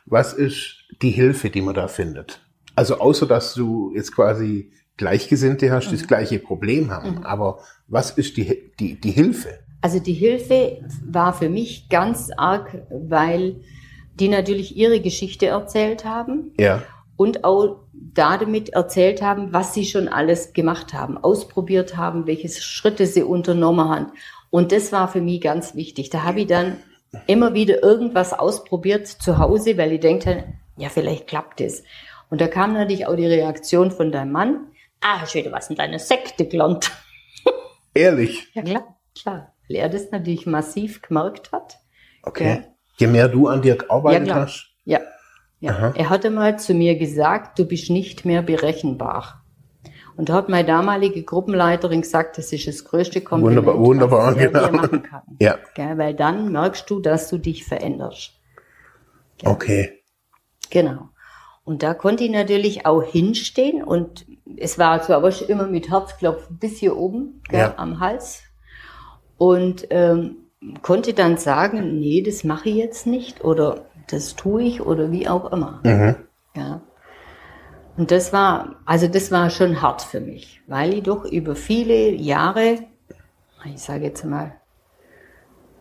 [0.05, 2.43] Was ist die Hilfe, die man da findet?
[2.75, 6.09] Also, außer dass du jetzt quasi Gleichgesinnte hast, die das mhm.
[6.09, 7.17] gleiche Problem haben.
[7.17, 7.23] Mhm.
[7.23, 9.61] Aber was ist die, die, die Hilfe?
[9.81, 13.61] Also die Hilfe war für mich ganz arg, weil
[14.21, 16.53] die natürlich ihre Geschichte erzählt haben.
[16.59, 16.83] Ja.
[17.17, 23.07] Und auch damit erzählt haben, was sie schon alles gemacht haben, ausprobiert haben, welche Schritte
[23.07, 24.07] sie unternommen haben.
[24.51, 26.11] Und das war für mich ganz wichtig.
[26.11, 26.79] Da habe ich dann
[27.27, 30.45] immer wieder irgendwas ausprobiert zu Hause, weil ich denke,
[30.77, 31.85] ja, vielleicht klappt es.
[32.31, 34.69] Und da kam natürlich auch die Reaktion von deinem Mann.
[35.01, 36.91] Ah, hast wieder was in deine Sekte gelernt.
[37.95, 38.49] Ehrlich?
[38.55, 39.53] Ja, klar, klar.
[39.69, 41.79] Weil er das natürlich massiv gemerkt hat.
[42.23, 42.49] Okay.
[42.49, 42.65] Ja.
[42.97, 44.71] Je mehr du an dir gearbeitet ja, hast.
[44.85, 45.01] Ja.
[45.65, 45.93] Ja.
[45.95, 49.45] Er hatte mal zu mir gesagt, du bist nicht mehr berechenbar.
[50.17, 54.37] Und da hat meine damalige Gruppenleiterin gesagt, das ist das größte Kompliment, wunderbar, wunderbar, was
[54.37, 54.67] er genau.
[54.67, 55.23] dir machen kann.
[55.41, 55.59] Ja.
[55.75, 58.33] Gell, weil dann merkst du, dass du dich veränderst.
[59.39, 59.51] Gell?
[59.51, 60.03] Okay.
[60.71, 61.09] Genau.
[61.65, 66.59] Und da konnte ich natürlich auch hinstehen und es war zwar aber immer mit Herzklopfen
[66.59, 67.75] bis hier oben gell, ja.
[67.77, 68.43] am Hals.
[69.39, 70.37] Und ähm,
[70.83, 75.29] konnte dann sagen, nee, das mache ich jetzt nicht oder das tue ich oder wie
[75.29, 75.81] auch immer.
[75.85, 76.17] Mhm.
[76.55, 76.81] Ja.
[77.97, 82.11] Und das war, also das war schon hart für mich, weil ich doch über viele
[82.11, 82.79] Jahre,
[83.65, 84.53] ich sage jetzt mal,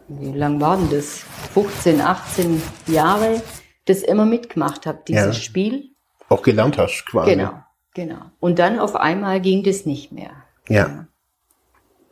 [0.07, 1.23] wie lang waren das?
[1.53, 3.41] 15, 18 Jahre,
[3.85, 5.33] das immer mitgemacht habe, dieses ja.
[5.33, 5.89] Spiel.
[6.29, 7.31] Auch gelernt hast, quasi.
[7.31, 7.53] Genau,
[7.93, 8.21] genau.
[8.39, 10.31] Und dann auf einmal ging das nicht mehr.
[10.67, 11.07] Ja.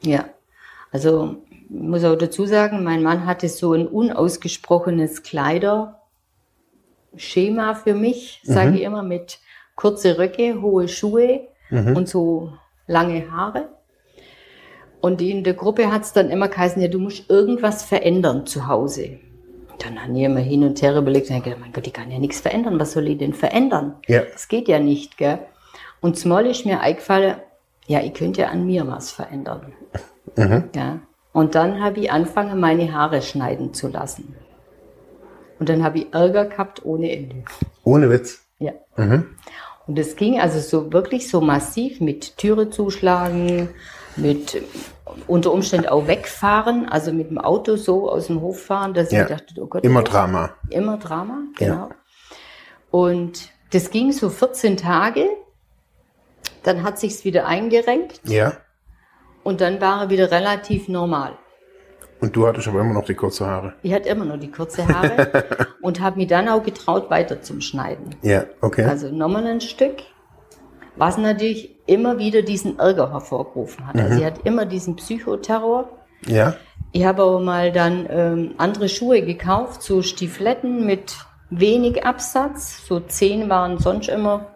[0.04, 0.26] Ja.
[0.92, 5.24] Also muss auch dazu sagen, mein Mann hatte so ein unausgesprochenes
[7.12, 8.76] Kleiderschema für mich, sage mhm.
[8.76, 9.40] ich immer, mit
[9.76, 11.96] kurze Röcke, hohe Schuhe mhm.
[11.96, 12.54] und so
[12.88, 13.70] lange Haare.
[15.02, 18.68] Und in der Gruppe hat es dann immer geheißen, ja, du musst irgendwas verändern zu
[18.68, 19.20] Hause.
[19.80, 22.12] Dann haben wir immer hin und her überlegt und ich gedacht, mein Gott, ich kann
[22.12, 22.80] ja nichts verändern.
[22.80, 23.96] Was soll ich denn verändern?
[24.08, 24.22] Ja.
[24.32, 25.40] Das geht ja nicht, gell?
[26.02, 27.38] Und zumal ist mir eingefallen,
[27.88, 29.74] ja, ich könnte ja an mir was verändern.
[30.36, 30.70] Mhm.
[30.76, 31.00] Ja.
[31.34, 34.36] Und dann habe ich angefangen, meine Haare schneiden zu lassen.
[35.62, 37.44] Und dann habe ich Ärger gehabt ohne Ende.
[37.84, 38.44] Ohne Witz?
[38.58, 38.72] Ja.
[38.98, 39.36] Mhm.
[39.86, 43.70] Und es ging also so wirklich so massiv mit Türe zuschlagen,
[44.16, 44.60] mit
[45.28, 49.22] unter Umständen auch wegfahren, also mit dem Auto so aus dem Hof fahren, dass ja.
[49.22, 49.84] ich dachte, oh Gott.
[49.84, 50.56] Immer Drama.
[50.72, 51.90] Immer Drama, genau.
[51.90, 51.96] Ja.
[52.90, 55.30] Und das ging so 14 Tage.
[56.64, 58.20] Dann hat sich's wieder eingerenkt.
[58.24, 58.54] Ja.
[59.44, 61.38] Und dann war er wieder relativ normal.
[62.22, 63.74] Und du hattest aber immer noch die kurze Haare.
[63.82, 65.44] Ich hatte immer noch die kurze Haare
[65.82, 68.16] und habe mich dann auch getraut, weiter zum Schneiden.
[68.22, 68.86] Ja, okay.
[68.86, 70.04] Also nochmal ein Stück,
[70.96, 73.96] was natürlich immer wieder diesen Ärger hervorgerufen hat.
[73.96, 74.12] Also mhm.
[74.12, 75.90] Also sie hat immer diesen Psychoterror.
[76.28, 76.56] Ja.
[76.92, 81.16] Ich habe aber mal dann ähm, andere Schuhe gekauft, so Stiefletten mit
[81.50, 82.86] wenig Absatz.
[82.86, 84.48] So zehn waren sonst immer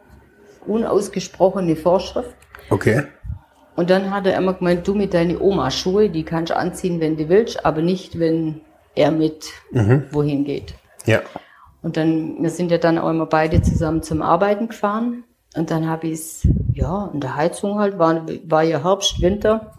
[0.68, 2.36] unausgesprochene Vorschrift.
[2.70, 3.04] Okay.
[3.76, 7.18] Und dann hat er immer gemeint, du mit deinen Oma-Schuhe, die kannst du anziehen, wenn
[7.18, 8.62] du willst, aber nicht, wenn
[8.96, 10.06] er mit mhm.
[10.12, 10.76] wohin geht.
[11.06, 11.22] Ja.
[11.82, 15.26] Und dann, wir sind ja dann auch immer beide zusammen zum Arbeiten gefahren.
[15.56, 19.74] Und dann habe ich es, ja, in der Heizung halt, war, war ja Herbst, Winter.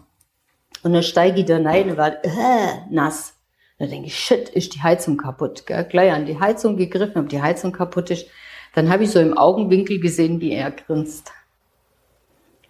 [0.83, 3.35] Und dann steige ich da rein und war äh, nass.
[3.79, 5.67] Und dann denke ich, shit, ist die Heizung kaputt.
[5.67, 5.85] Gell?
[5.85, 8.27] Gleich an die Heizung gegriffen, ob die Heizung kaputt ist.
[8.75, 11.33] Dann habe ich so im Augenwinkel gesehen, wie er grinst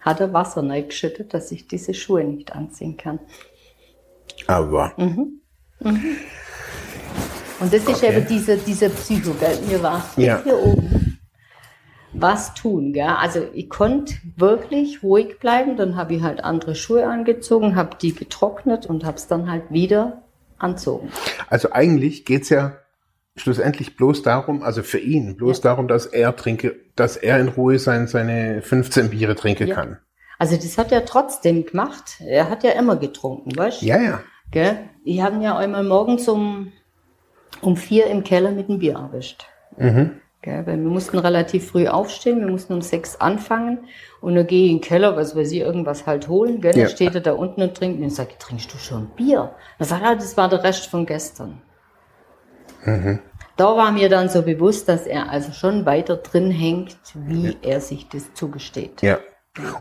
[0.07, 3.19] hat er Wasser geschüttet, dass ich diese Schuhe nicht anziehen kann.
[4.47, 4.93] Aber.
[4.97, 5.41] Mhm.
[5.79, 6.15] Mhm.
[7.59, 9.57] Und das ist eben dieser, dieser Psycho, gell?
[9.67, 10.41] Mir war ja.
[10.43, 11.07] hier oben
[12.19, 13.07] was tun, gell?
[13.07, 18.13] Also ich konnte wirklich ruhig bleiben, dann habe ich halt andere Schuhe angezogen, habe die
[18.13, 20.23] getrocknet und habe es dann halt wieder
[20.57, 21.11] anzogen.
[21.49, 22.77] Also eigentlich geht's ja
[23.37, 25.63] schlussendlich bloß darum, also für ihn, bloß ja.
[25.63, 29.75] darum, dass er trinke, dass er in Ruhe sein, seine 15 Biere trinken ja.
[29.75, 29.97] kann.
[30.39, 32.21] Also das hat er trotzdem gemacht.
[32.25, 33.85] Er hat ja immer getrunken, weißt du?
[33.85, 34.19] Ja, ja.
[34.51, 34.77] Gell?
[35.03, 36.71] Ich habe ja einmal morgens um,
[37.61, 39.45] um vier im Keller mit dem Bier erwischt.
[39.77, 40.21] Mhm.
[40.41, 40.65] Gell?
[40.65, 43.79] Weil wir mussten relativ früh aufstehen, wir mussten um sechs anfangen
[44.21, 46.61] und dann gehe ich in den Keller, was weiß ich, irgendwas halt holen.
[46.61, 46.75] Gell?
[46.77, 46.85] Ja.
[46.85, 47.99] Dann steht er da unten und trinkt.
[47.99, 49.51] Und ich sage, trinkst du schon Bier?
[49.79, 51.61] Dann sagt er, das war der Rest von gestern.
[52.87, 53.19] Mhm.
[53.57, 57.53] Da war mir dann so bewusst, dass er also schon weiter drin hängt, wie ja.
[57.61, 59.01] er sich das zugesteht.
[59.01, 59.19] Ja,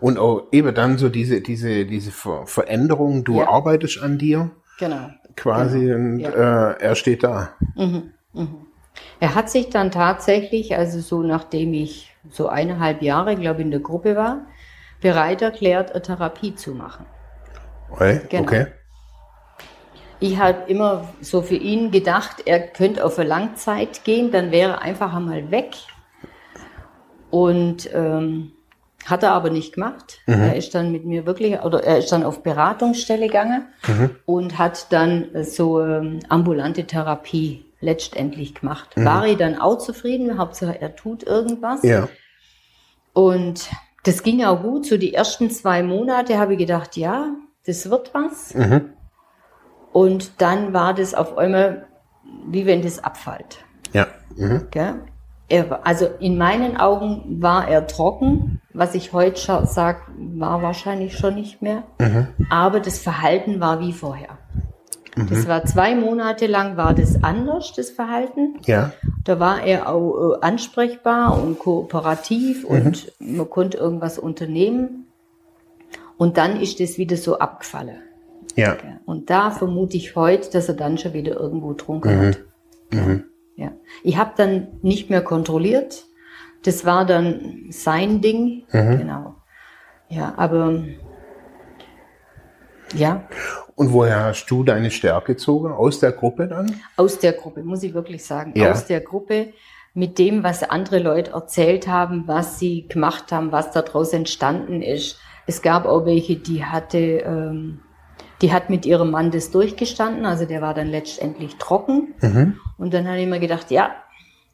[0.00, 3.48] Und auch eben dann so diese, diese, diese Ver Veränderung, du ja.
[3.48, 4.50] arbeitest an dir.
[4.78, 5.10] Genau.
[5.36, 5.96] Quasi genau.
[5.96, 6.30] und ja.
[6.30, 7.50] äh, er steht da.
[7.76, 8.12] Mhm.
[8.32, 8.66] Mhm.
[9.20, 13.70] Er hat sich dann tatsächlich, also so nachdem ich so eineinhalb Jahre, glaube ich, in
[13.70, 14.46] der Gruppe war,
[15.00, 17.06] bereit erklärt, eine Therapie zu machen.
[17.90, 18.22] Okay.
[18.28, 18.42] Genau.
[18.42, 18.66] okay.
[20.18, 24.72] Ich habe immer so für ihn gedacht, er könnte auf eine Langzeit gehen, dann wäre
[24.72, 25.74] er einfach einmal weg.
[27.30, 28.52] Und ähm,
[29.06, 30.18] hat er aber nicht gemacht.
[30.26, 30.34] Mhm.
[30.34, 34.10] Er ist dann mit mir wirklich, oder er ist dann auf Beratungsstelle gegangen mhm.
[34.26, 38.96] und hat dann so ähm, ambulante Therapie letztendlich gemacht.
[38.96, 39.04] Mhm.
[39.04, 41.82] War ich dann auch zufrieden, Hauptsache er tut irgendwas.
[41.82, 42.08] Ja.
[43.12, 43.70] Und
[44.04, 44.86] das ging auch gut.
[44.86, 47.28] So die ersten zwei Monate habe ich gedacht, ja,
[47.64, 48.54] das wird was.
[48.54, 48.90] Mhm.
[49.96, 51.86] Und dann war das auf einmal,
[52.46, 53.64] wie wenn das abfällt.
[53.94, 54.06] Ja.
[54.36, 54.66] Mhm.
[55.48, 58.60] Er, also in meinen Augen war er trocken.
[58.74, 61.84] Was ich heute sage, war wahrscheinlich schon nicht mehr.
[61.98, 62.26] Mhm.
[62.50, 64.36] Aber das Verhalten war wie vorher.
[65.16, 65.28] Mhm.
[65.30, 68.58] Das war zwei Monate lang war das anders, das Verhalten.
[68.66, 68.92] Ja.
[69.24, 72.68] Da war er auch äh, ansprechbar und kooperativ mhm.
[72.68, 75.06] und man konnte irgendwas unternehmen.
[76.18, 78.02] Und dann ist das wieder so abgefallen.
[78.56, 78.76] Ja.
[79.04, 82.26] Und da vermute ich heute, dass er dann schon wieder irgendwo trunken mhm.
[82.26, 82.38] hat.
[82.92, 83.24] Mhm.
[83.56, 83.72] Ja.
[84.02, 86.06] Ich habe dann nicht mehr kontrolliert.
[86.64, 88.64] Das war dann sein Ding.
[88.72, 88.98] Mhm.
[88.98, 89.36] Genau.
[90.08, 90.82] Ja, aber
[92.94, 93.28] ja.
[93.74, 95.70] Und woher hast du deine Stärke gezogen?
[95.70, 96.80] Aus der Gruppe dann?
[96.96, 98.52] Aus der Gruppe, muss ich wirklich sagen.
[98.56, 98.72] Ja.
[98.72, 99.52] Aus der Gruppe
[99.92, 105.18] mit dem, was andere Leute erzählt haben, was sie gemacht haben, was daraus entstanden ist.
[105.46, 107.80] Es gab auch welche, die hatte, ähm,
[108.42, 112.14] die hat mit ihrem Mann das durchgestanden, also der war dann letztendlich trocken.
[112.20, 112.58] Mhm.
[112.78, 113.94] Und dann habe ich mir gedacht, ja,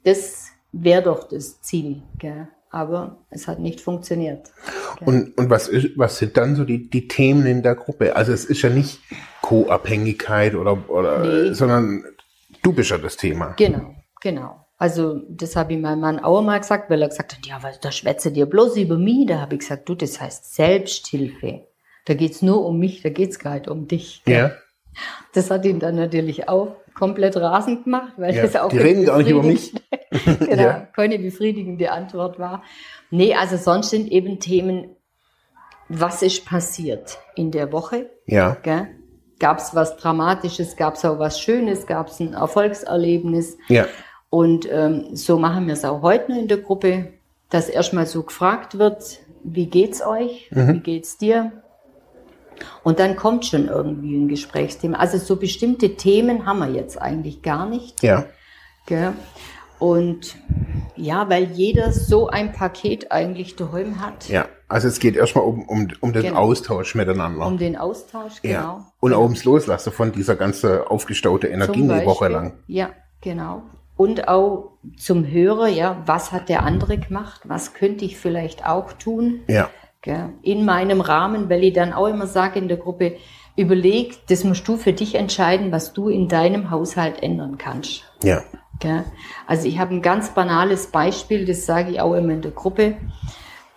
[0.04, 2.02] das wäre doch das Ziel.
[2.18, 2.48] Gell?
[2.72, 4.50] aber es hat nicht funktioniert.
[5.04, 8.16] Und, und was, ist, was sind dann so die, die Themen in der Gruppe?
[8.16, 8.98] Also es ist ja nicht
[9.42, 11.52] Co-Abhängigkeit oder, oder nee.
[11.52, 12.02] sondern
[12.62, 13.54] du bist ja das Thema.
[13.58, 14.66] Genau, genau.
[14.78, 17.74] Also das habe ich meinem Mann auch mal gesagt, weil er gesagt hat, ja, weil
[17.80, 19.26] da schwätze dir bloß über mich.
[19.26, 21.66] Da habe ich gesagt, du, das heißt Selbsthilfe.
[22.04, 24.22] Da geht's nur um mich, da geht's gar nicht um dich.
[24.26, 24.52] Ja.
[25.32, 29.04] Das hat ihn dann natürlich auch komplett rasend gemacht, weil ja, das auch die reden
[29.04, 29.72] gar nicht über mich.
[30.40, 30.88] genau, ja.
[30.94, 32.62] keine befriedigende Antwort war.
[33.10, 34.96] Nee, also sonst sind eben Themen,
[35.88, 38.10] was ist passiert in der Woche?
[38.26, 38.56] Ja.
[39.38, 43.56] Gab es was Dramatisches, gab es auch was Schönes, gab es ein Erfolgserlebnis?
[43.68, 43.86] Ja.
[44.30, 47.08] Und ähm, so machen wir es auch heute noch in der Gruppe,
[47.50, 50.48] dass erstmal so gefragt wird, wie geht's euch?
[50.52, 50.74] Mhm.
[50.74, 51.61] Wie geht's dir?
[52.82, 54.98] Und dann kommt schon irgendwie ein Gesprächsthema.
[54.98, 58.02] Also so bestimmte Themen haben wir jetzt eigentlich gar nicht.
[58.02, 58.26] Ja.
[58.86, 59.12] Gell?
[59.78, 60.36] Und
[60.94, 64.28] ja, weil jeder so ein Paket eigentlich daheim hat.
[64.28, 66.36] Ja, also es geht erstmal um, um, um den genau.
[66.36, 67.44] Austausch miteinander.
[67.44, 68.52] Um den Austausch, genau.
[68.54, 68.92] Ja.
[69.00, 72.58] Und auch ums Loslassen von dieser ganze aufgestaute Energie eine Woche lang.
[72.68, 73.62] Ja, genau.
[73.96, 77.40] Und auch zum Hörer, ja, was hat der andere gemacht?
[77.44, 79.40] Was könnte ich vielleicht auch tun?
[79.48, 79.68] Ja
[80.42, 83.16] in meinem Rahmen, weil ich dann auch immer sage in der Gruppe,
[83.56, 88.04] überleg, das musst du für dich entscheiden, was du in deinem Haushalt ändern kannst.
[88.22, 88.42] Ja.
[89.46, 92.96] Also ich habe ein ganz banales Beispiel, das sage ich auch immer in der Gruppe,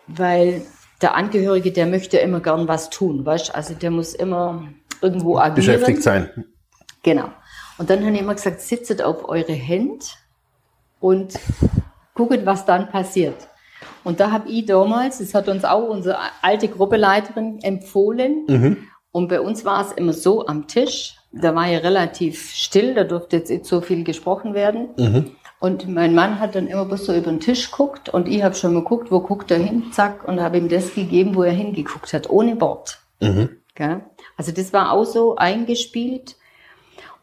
[0.07, 0.63] weil
[1.01, 3.53] der Angehörige, der möchte immer gern was tun, weißt?
[3.53, 4.63] Also der muss immer
[5.01, 5.55] irgendwo agieren.
[5.55, 6.45] Beschäftigt sein.
[7.03, 7.29] Genau.
[7.77, 10.05] Und dann habe ich immer gesagt, sitzet auf eure Hände
[10.99, 11.37] und
[12.15, 13.49] guckt, was dann passiert.
[14.03, 18.45] Und da habe ich damals, das hat uns auch unsere alte Gruppeleiterin empfohlen.
[18.47, 18.77] Mhm.
[19.11, 23.03] Und bei uns war es immer so am Tisch, da war ja relativ still, da
[23.03, 24.89] durfte jetzt nicht so viel gesprochen werden.
[24.97, 25.31] Mhm.
[25.59, 28.55] Und mein Mann hat dann immer bloß so über den Tisch geguckt und ich habe
[28.55, 31.53] schon mal geguckt, wo guckt er hin, zack, und habe ihm das gegeben, wo er
[31.53, 32.99] hingeguckt hat, ohne Wort.
[33.21, 33.49] Mhm.
[34.37, 36.35] Also das war auch so eingespielt.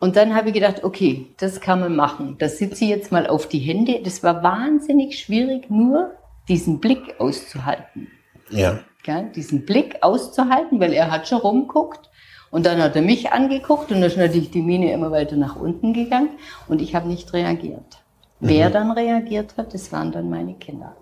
[0.01, 2.37] Und dann habe ich gedacht, okay, das kann man machen.
[2.39, 4.01] Da sitze ich jetzt mal auf die Hände.
[4.03, 6.13] Das war wahnsinnig schwierig, nur
[6.49, 8.09] diesen Blick auszuhalten.
[8.51, 8.81] Ja.
[9.05, 9.23] ja.
[9.23, 12.11] Diesen Blick auszuhalten, weil er hat schon rumguckt
[12.51, 15.57] und dann hat er mich angeguckt und dann ist natürlich die Mine immer weiter nach
[15.57, 16.31] unten gegangen
[16.69, 18.03] und ich habe nicht reagiert.
[18.41, 18.49] Mhm.
[18.49, 20.97] Wer dann reagiert hat, das waren dann meine Kinder.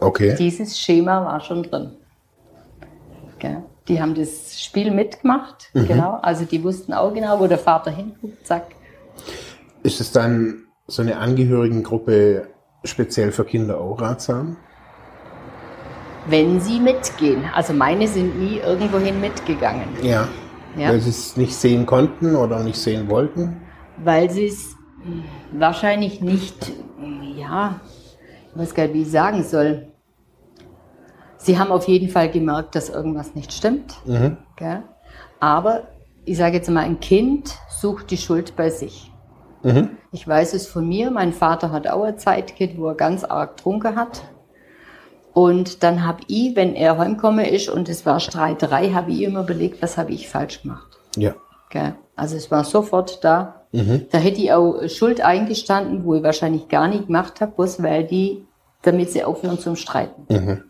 [0.00, 0.34] Okay.
[0.38, 1.92] Dieses Schema war schon drin.
[3.40, 3.64] Ja.
[3.88, 5.88] Die haben das Spiel mitgemacht, mhm.
[5.88, 6.18] genau.
[6.22, 8.66] Also die wussten auch genau, wo der Vater hinguckt, zack.
[9.82, 12.48] Ist es dann so eine Angehörigengruppe
[12.84, 14.56] speziell für Kinder auch ratsam?
[16.26, 17.44] Wenn sie mitgehen.
[17.52, 19.88] Also meine sind nie irgendwohin mitgegangen.
[20.02, 20.28] Ja.
[20.76, 20.90] ja.
[20.90, 23.60] Weil sie es nicht sehen konnten oder nicht sehen wollten?
[23.96, 24.76] Weil sie es
[25.52, 26.72] wahrscheinlich nicht,
[27.36, 27.80] ja,
[28.52, 29.88] ich weiß gar nicht, wie ich sagen soll.
[31.38, 33.94] sie haben auf jeden Fall gemerkt, dass irgendwas nicht stimmt.
[34.06, 34.36] Mhm.
[35.40, 35.88] Aber
[36.24, 39.11] ich sage jetzt mal, ein Kind sucht die Schuld bei sich.
[39.62, 39.90] Mhm.
[40.10, 41.10] Ich weiß es von mir.
[41.10, 44.22] Mein Vater hat auch eine Zeit gehabt, wo er ganz arg trunken hat.
[45.32, 49.42] Und dann habe ich, wenn er heimgekommen ist und es war Streiterei, habe ich immer
[49.42, 50.98] überlegt, was habe ich falsch gemacht.
[51.16, 51.34] Ja.
[51.66, 51.94] Okay.
[52.16, 53.66] Also es war sofort da.
[53.72, 54.06] Mhm.
[54.10, 58.04] Da hätte ich auch Schuld eingestanden, wo ich wahrscheinlich gar nicht gemacht habe, bloß weil
[58.04, 58.46] die,
[58.82, 60.26] damit sie aufhören zum Streiten.
[60.28, 60.64] Mhm.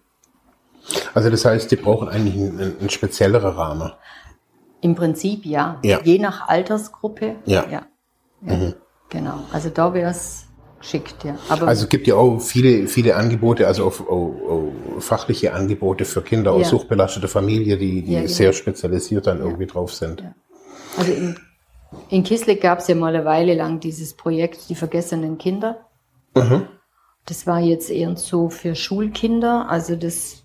[1.14, 3.92] Also das heißt, die brauchen eigentlich einen, einen spezielleren Rahmen.
[4.80, 5.78] Im Prinzip ja.
[5.82, 6.00] ja.
[6.02, 7.36] Je nach Altersgruppe.
[7.46, 7.64] Ja.
[7.64, 7.70] ja.
[7.70, 8.56] ja.
[8.56, 8.74] Mhm.
[9.12, 9.40] Genau.
[9.52, 10.46] Also da wäre es
[10.80, 11.36] geschickt, ja.
[11.50, 16.06] Aber also es gibt ja auch viele, viele Angebote, also auch, auch, auch fachliche Angebote
[16.06, 18.26] für Kinder aus suchtbelastete Familie, die, die genau.
[18.26, 20.24] sehr spezialisiert dann irgendwie drauf sind.
[20.96, 21.36] Also in,
[22.08, 25.86] in Kislik gab es ja mal eine Weile lang dieses Projekt Die vergessenen Kinder.
[26.34, 26.66] Mhm.
[27.26, 29.68] Das war jetzt eher so für Schulkinder.
[29.68, 30.42] Also das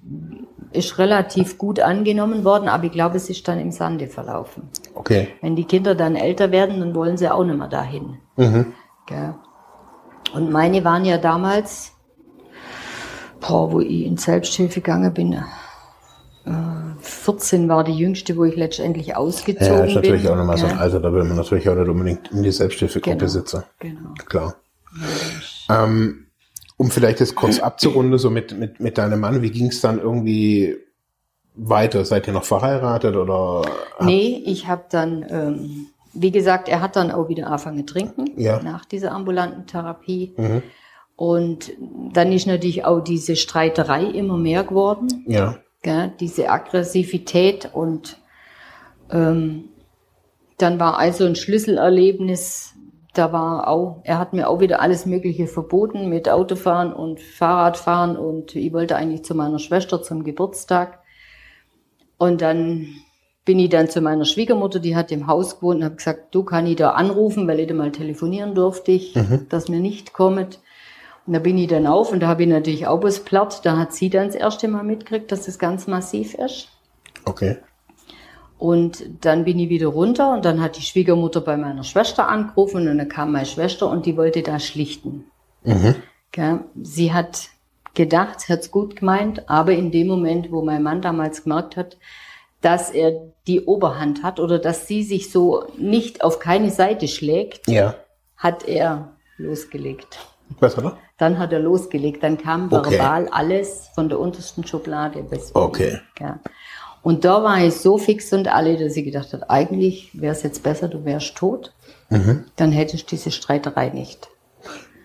[0.72, 4.70] ist relativ gut angenommen worden, aber ich glaube, es ist dann im Sande verlaufen.
[4.94, 5.30] Okay.
[5.42, 8.18] Wenn die Kinder dann älter werden, dann wollen sie auch nicht mehr dahin.
[8.36, 8.74] Mhm.
[10.34, 11.94] Und meine waren ja damals,
[13.40, 15.44] boah, wo ich in Selbsthilfe gegangen bin,
[17.00, 19.78] 14 äh, war die jüngste, wo ich letztendlich ausgezogen bin.
[19.78, 20.32] Ja, ist natürlich bin.
[20.32, 23.18] auch nochmal so ein Alter, da will man natürlich auch nicht unbedingt in die Selbsthilfegruppe
[23.18, 23.63] genau, sitzen.
[23.80, 24.13] Genau.
[24.26, 24.56] Klar.
[25.70, 26.27] Ähm,
[26.78, 30.00] um vielleicht das kurz abzurunden, so mit, mit, mit deinem Mann, wie ging es dann
[30.00, 30.78] irgendwie
[31.56, 32.06] weiter?
[32.06, 33.63] Seid ihr noch verheiratet oder?
[34.00, 38.32] Nee, ich habe dann, ähm, wie gesagt, er hat dann auch wieder angefangen zu trinken
[38.38, 38.62] ja.
[38.62, 40.34] nach dieser ambulanten Therapie.
[40.38, 40.62] Mhm.
[41.16, 41.72] Und
[42.13, 45.26] dann ist natürlich auch diese Streiterei immer mehr geworden.
[45.26, 45.58] Ja.
[45.82, 48.20] Gell, diese Aggressivität und
[49.10, 49.70] ähm,
[50.60, 52.74] dann war also ein Schlüsselerlebnis
[53.18, 58.18] da war auch, er hat mir auch wieder alles Mögliche verboten mit Autofahren und Fahrradfahren
[58.18, 61.00] und ich wollte eigentlich zu meiner Schwester zum Geburtstag.
[62.18, 62.88] Und dann
[63.46, 66.44] bin ich dann zu meiner Schwiegermutter, die hat im Haus gewohnt und habe gesagt, du
[66.44, 69.48] kann ich da anrufen, weil ich da mal telefonieren durfte ich, mhm.
[69.50, 70.60] dass mir nicht kommt.
[71.26, 73.62] Und da bin ich dann auf und da habe ich natürlich auch was platt.
[73.64, 76.70] Da hat sie dann das erste Mal mitgekriegt, dass das ganz massiv ist.
[77.26, 77.58] Okay.
[78.58, 82.88] Und dann bin ich wieder runter und dann hat die Schwiegermutter bei meiner Schwester angerufen
[82.88, 85.26] und dann kam meine Schwester und die wollte da schlichten.
[85.63, 85.96] Mhm.
[86.82, 87.50] Sie hat
[87.93, 91.98] gedacht, sie hat's gut gemeint, aber in dem Moment, wo mein Mann damals gemerkt hat,
[92.62, 97.67] dass er die Oberhand hat oder dass sie sich so nicht auf keine Seite schlägt,
[97.67, 97.96] ja.
[98.36, 100.20] hat er losgelegt.
[100.60, 100.98] Was hat er?
[101.17, 102.24] Dann hat er losgelegt.
[102.24, 103.32] Dann kam verbal okay.
[103.32, 105.54] alles von der untersten Schublade bis.
[105.56, 106.00] Okay.
[106.20, 106.39] Ja.
[107.02, 110.44] Und da war ich so fix und alle, dass ich gedacht habe, eigentlich wäre es
[110.44, 111.74] jetzt besser, du wärst tot.
[112.10, 112.46] Mhm.
[112.56, 114.30] Dann hättest du diese Streiterei nicht.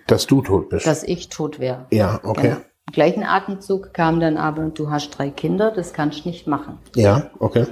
[0.06, 0.86] Dass du tot bist?
[0.86, 1.86] Dass ich tot wäre.
[1.90, 2.48] Ja, okay.
[2.48, 2.56] Genau.
[2.88, 6.78] Im gleichen Atemzug kam dann aber, du hast drei Kinder, das kannst du nicht machen.
[6.96, 7.66] Ja, okay.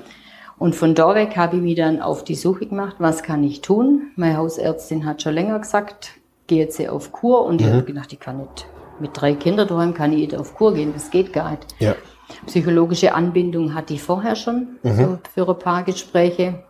[0.59, 3.63] Und von da weg habe ich mich dann auf die Suche gemacht, was kann ich
[3.63, 4.13] tun?
[4.17, 6.13] Meine Hausärztin hat schon länger gesagt,
[6.47, 7.45] geh jetzt auf Kur.
[7.45, 7.67] Und mhm.
[7.67, 8.67] ich habe gedacht, ich kann nicht
[9.01, 11.67] mit drei Kindern daheim, kann ich nicht auf Kur gehen, das geht gar nicht.
[11.79, 11.95] Ja.
[12.47, 14.95] Psychologische Anbindung hatte ich vorher schon mhm.
[14.95, 16.65] so für ein paar Gespräche.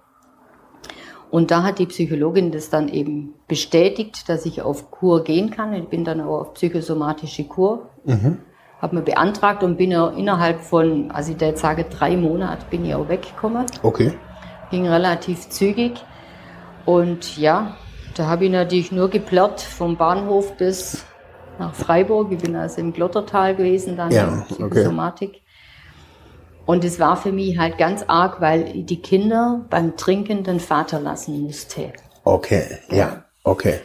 [1.30, 5.72] Und da hat die Psychologin das dann eben bestätigt, dass ich auf Kur gehen kann.
[5.74, 7.90] Ich bin dann auch auf psychosomatische Kur.
[8.04, 8.38] Mhm.
[8.82, 12.64] Habe mir beantragt und bin ja innerhalb von, also ich da jetzt sage, drei Monate
[12.70, 13.66] bin ich auch weggekommen.
[13.82, 14.12] Okay.
[14.70, 16.02] Ging relativ zügig.
[16.84, 17.76] Und ja,
[18.16, 21.04] da habe ich natürlich nur geplärrt vom Bahnhof bis
[21.58, 22.32] nach Freiburg.
[22.32, 25.28] Ich bin also im Glottertal gewesen, dann ja, in Psychosomatik.
[25.28, 25.42] Okay.
[26.70, 30.60] Und es war für mich halt ganz arg, weil ich die Kinder beim Trinken den
[30.60, 31.92] Vater lassen musste.
[32.22, 33.80] Okay, ja, okay.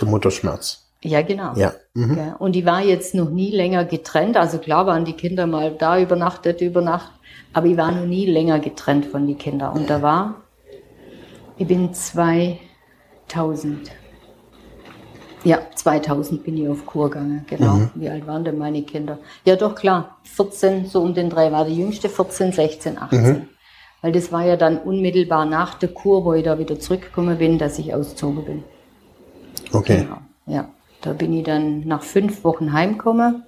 [0.00, 0.84] Der Mutterschmerz.
[1.00, 1.54] Ja, genau.
[1.54, 1.74] Ja.
[1.94, 2.18] Mhm.
[2.18, 2.34] ja.
[2.34, 4.36] Und die war jetzt noch nie länger getrennt.
[4.36, 7.12] Also klar waren die Kinder mal da übernachtet, über Nacht.
[7.52, 9.72] Aber ich war noch nie länger getrennt von den Kindern.
[9.76, 10.42] Und da war,
[11.56, 12.58] ich bin 2000
[15.44, 17.74] ja, 2000 bin ich auf Kur gegangen, genau.
[17.74, 17.90] Mhm.
[17.94, 19.18] Wie alt waren denn meine Kinder?
[19.44, 20.16] Ja, doch, klar.
[20.24, 23.22] 14, so um den drei war die jüngste, 14, 16, 18.
[23.22, 23.48] Mhm.
[24.00, 27.58] Weil das war ja dann unmittelbar nach der Kur, wo ich da wieder zurückgekommen bin,
[27.58, 28.64] dass ich ausgezogen bin.
[29.72, 30.02] Okay.
[30.02, 30.18] Genau.
[30.46, 30.68] Ja,
[31.00, 33.44] da bin ich dann nach fünf Wochen heimgekommen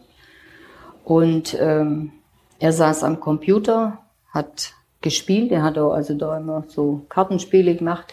[1.05, 2.13] und ähm,
[2.59, 3.99] er saß am Computer,
[4.31, 4.73] hat
[5.07, 5.53] gespielt.
[5.53, 8.13] Er hat auch also da immer so Kartenspiele gemacht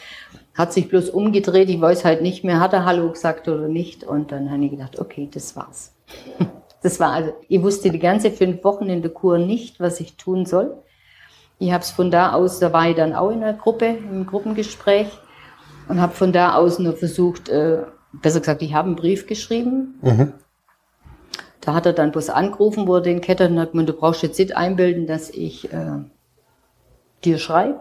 [0.54, 4.04] hat sich bloß umgedreht, ich weiß halt nicht mehr, hat er Hallo gesagt oder nicht.
[4.04, 5.94] Und dann habe ich gedacht, okay, das war's.
[6.84, 10.18] Das war also, ich wusste die ganze fünf Wochen in der Kur nicht, was ich
[10.18, 10.84] tun soll.
[11.58, 14.26] Ich habe es von da aus, da war ich dann auch in einer Gruppe, im
[14.26, 15.08] Gruppengespräch
[15.88, 19.98] und habe von da aus nur versucht, äh, besser gesagt, ich habe einen Brief geschrieben.
[20.02, 20.34] Mhm.
[21.62, 24.22] da hat er dann bloß angerufen, wo er den Ketter und hat gesagt, du brauchst
[24.22, 26.00] jetzt nicht einbilden, dass ich äh,
[27.26, 27.80] dir schreibe.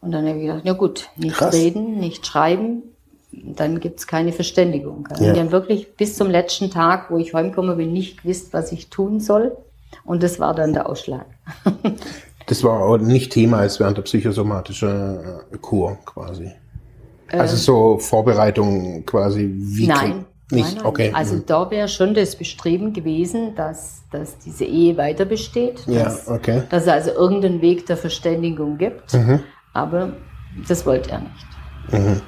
[0.00, 1.54] Und dann habe ich gedacht, na gut, nicht Krass.
[1.54, 2.82] reden, nicht schreiben,
[3.32, 5.08] dann gibt's keine Verständigung.
[5.18, 5.28] Ja.
[5.28, 8.88] Und dann wirklich bis zum letzten Tag, wo ich heimkomme, bin, nicht gewusst, was ich
[8.88, 9.56] tun soll.
[10.04, 11.26] Und das war dann der Ausschlag.
[12.46, 15.18] das war auch nicht Thema als während der psychosomatischen
[15.52, 16.50] äh, Kur quasi.
[17.28, 19.86] Also ähm, so Vorbereitung quasi wie.
[19.86, 20.24] Nein.
[20.50, 21.12] Nicht, nein, okay.
[21.14, 21.46] Also mhm.
[21.46, 25.86] da wäre schon das Bestreben gewesen, dass, dass diese Ehe weiter besteht.
[25.86, 26.62] Dass, ja, okay.
[26.70, 29.14] Dass es also irgendeinen Weg der Verständigung gibt.
[29.14, 29.40] Mhm.
[29.72, 30.12] Aber
[30.66, 31.46] das wollte er nicht.
[31.92, 32.20] Mhm.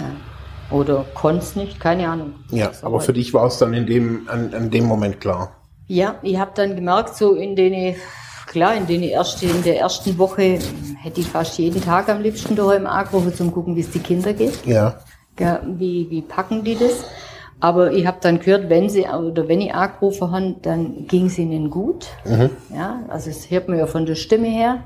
[0.00, 0.76] Ja.
[0.76, 2.34] Oder konnte es nicht, keine Ahnung.
[2.50, 5.52] Ja, aber für dich war es dann in dem, an, an dem Moment klar.
[5.86, 7.94] Ja, ich habe dann gemerkt, so in den,
[8.46, 10.58] klar, in, den ersten, in der ersten Woche
[11.00, 14.32] hätte ich fast jeden Tag am liebsten daheim angerufen, zum gucken, wie es die Kinder
[14.32, 14.66] geht.
[14.66, 14.98] Ja.
[15.38, 17.04] Ja wie, wie packen die das?
[17.58, 21.38] Aber ich habe dann gehört, wenn sie oder wenn ich angerufen haben, dann ging es
[21.38, 22.06] ihnen gut.
[22.24, 22.50] Mhm.
[22.74, 24.82] Ja, also es hört man ja von der Stimme her.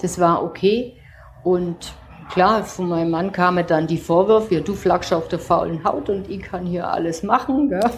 [0.00, 0.96] Das war okay.
[1.44, 1.94] Und
[2.30, 6.10] klar, von meinem Mann kamen dann die Vorwürfe, ja, du flagst auf der faulen Haut
[6.10, 7.90] und ich kann hier alles machen, gell?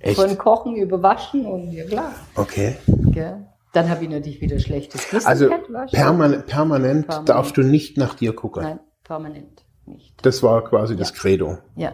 [0.00, 0.20] Echt?
[0.20, 2.12] Von Kochen über Waschen und ja klar.
[2.34, 2.76] Okay.
[2.86, 3.46] Gell?
[3.72, 5.26] Dann habe ich natürlich wieder schlechtes Gewissen.
[5.26, 8.62] Also permanent, permanent, permanent darfst du nicht nach dir gucken.
[8.62, 10.14] Nein, permanent nicht.
[10.22, 10.98] Das war quasi ja.
[10.98, 11.58] das Credo.
[11.76, 11.92] Ja.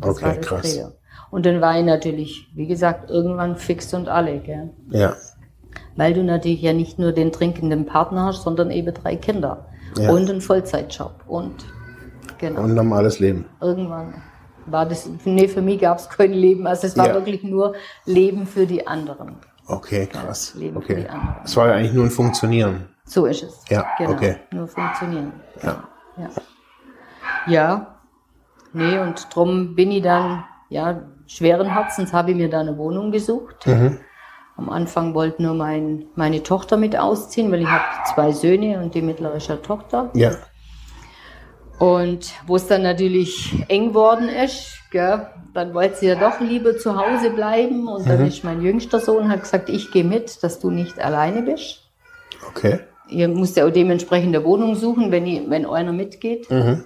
[0.00, 0.62] okay, krass.
[0.62, 0.92] Credo.
[1.30, 4.70] Und dann war ich natürlich, wie gesagt, irgendwann fix und alle, gell?
[4.90, 5.14] Ja.
[5.96, 9.66] Weil du natürlich ja nicht nur den trinkenden Partner hast, sondern eben drei Kinder
[9.98, 10.10] ja.
[10.10, 11.64] und einen Vollzeitjob und
[12.38, 12.62] genau.
[12.62, 13.46] Und normales Leben.
[13.60, 14.22] Irgendwann
[14.66, 16.66] war das, nee, für mich gab es kein Leben.
[16.66, 17.14] Also es war ja.
[17.14, 17.74] wirklich nur
[18.04, 19.36] Leben für die anderen.
[19.66, 20.54] Okay, krass.
[20.54, 20.94] Leben okay.
[20.94, 21.36] für die anderen.
[21.44, 22.88] Es war ja eigentlich nur ein Funktionieren.
[23.04, 23.64] So ist es.
[23.68, 24.12] Ja, genau.
[24.12, 24.36] okay.
[24.50, 25.32] Nur funktionieren.
[25.62, 25.84] Ja.
[26.18, 26.28] ja.
[27.46, 27.98] Ja.
[28.72, 33.12] Nee, und drum bin ich dann, ja, schweren Herzens habe ich mir da eine Wohnung
[33.12, 33.66] gesucht.
[33.66, 33.98] Mhm.
[34.56, 38.94] Am Anfang wollte nur mein, meine Tochter mit ausziehen, weil ich habe zwei Söhne und
[38.94, 40.10] die mittlere Tochter.
[40.14, 40.32] Ja.
[41.78, 46.76] Und wo es dann natürlich eng worden ist, gell, dann wollte sie ja doch lieber
[46.76, 47.88] zu Hause bleiben.
[47.88, 48.26] Und dann mhm.
[48.26, 51.80] ist mein jüngster Sohn hat gesagt, ich gehe mit, dass du nicht alleine bist.
[52.48, 52.80] Okay.
[53.08, 56.50] Ihr müsst ja auch dementsprechend eine Wohnung suchen, wenn, ich, wenn einer mitgeht.
[56.50, 56.84] Mhm.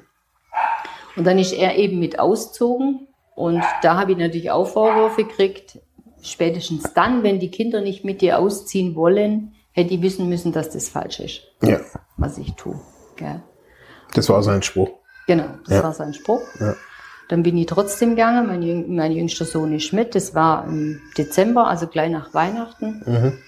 [1.16, 3.08] Und dann ist er eben mit auszogen.
[3.34, 5.78] Und da habe ich natürlich auch Vorwürfe gekriegt.
[6.22, 10.70] Spätestens dann, wenn die Kinder nicht mit dir ausziehen wollen, hätte ich wissen müssen, dass
[10.70, 11.42] das falsch ist.
[11.62, 11.80] Ja.
[12.16, 12.80] Was ich tue.
[13.16, 13.42] Gell?
[14.14, 14.90] Das war sein Spruch.
[15.26, 15.82] Genau, das ja.
[15.82, 16.42] war sein Spruch.
[16.58, 16.74] Ja.
[17.28, 18.46] Dann bin ich trotzdem gegangen.
[18.46, 20.14] Mein, Jüng mein jüngster Sohn ist mit.
[20.14, 23.02] Das war im Dezember, also gleich nach Weihnachten.
[23.04, 23.38] Mhm.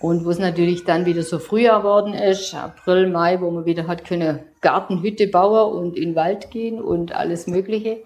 [0.00, 3.86] Und wo es natürlich dann wieder so Frühjahr worden ist, April, Mai, wo man wieder
[3.86, 8.02] hat können Gartenhütte bauen und in den Wald gehen und alles Mögliche.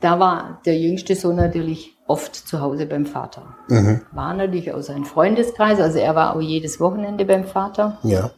[0.00, 3.54] Da war der jüngste Sohn natürlich oft zu Hause beim Vater.
[3.68, 4.02] Mhm.
[4.12, 7.98] War natürlich aus seinem Freundeskreis, also er war auch jedes Wochenende beim Vater.
[8.02, 8.30] Ja.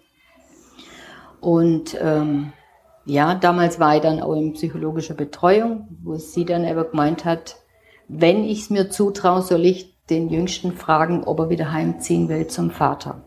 [1.40, 2.52] Und ähm,
[3.04, 7.56] ja, damals war ich dann auch in psychologischer Betreuung, wo sie dann aber gemeint hat,
[8.08, 12.46] wenn ich es mir zutraue, soll ich den Jüngsten fragen, ob er wieder heimziehen will
[12.46, 13.24] zum Vater.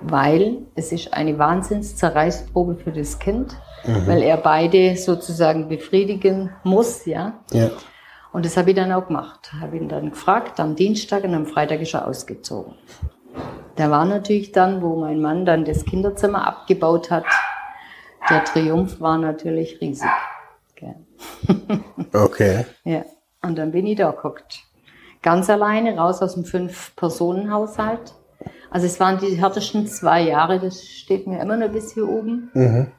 [0.00, 4.06] Weil es ist eine Wahnsinnszerreißprobe für das Kind, mhm.
[4.06, 7.40] weil er beide sozusagen befriedigen muss, ja.
[7.52, 7.70] ja.
[8.32, 9.52] Und das habe ich dann auch gemacht.
[9.60, 12.74] Habe ihn dann gefragt, am Dienstag und am Freitag ist er ausgezogen.
[13.76, 17.24] Da war natürlich dann, wo mein Mann dann das Kinderzimmer abgebaut hat,
[18.28, 20.10] der Triumph war natürlich riesig.
[22.12, 22.64] Okay.
[22.84, 23.04] ja,
[23.42, 24.60] und dann bin ich da geguckt.
[25.22, 28.14] Ganz alleine, raus aus dem Fünf-Personen-Haushalt.
[28.70, 32.50] Also es waren die härtesten zwei Jahre, das steht mir immer noch bis hier oben.
[32.54, 32.92] Mhm.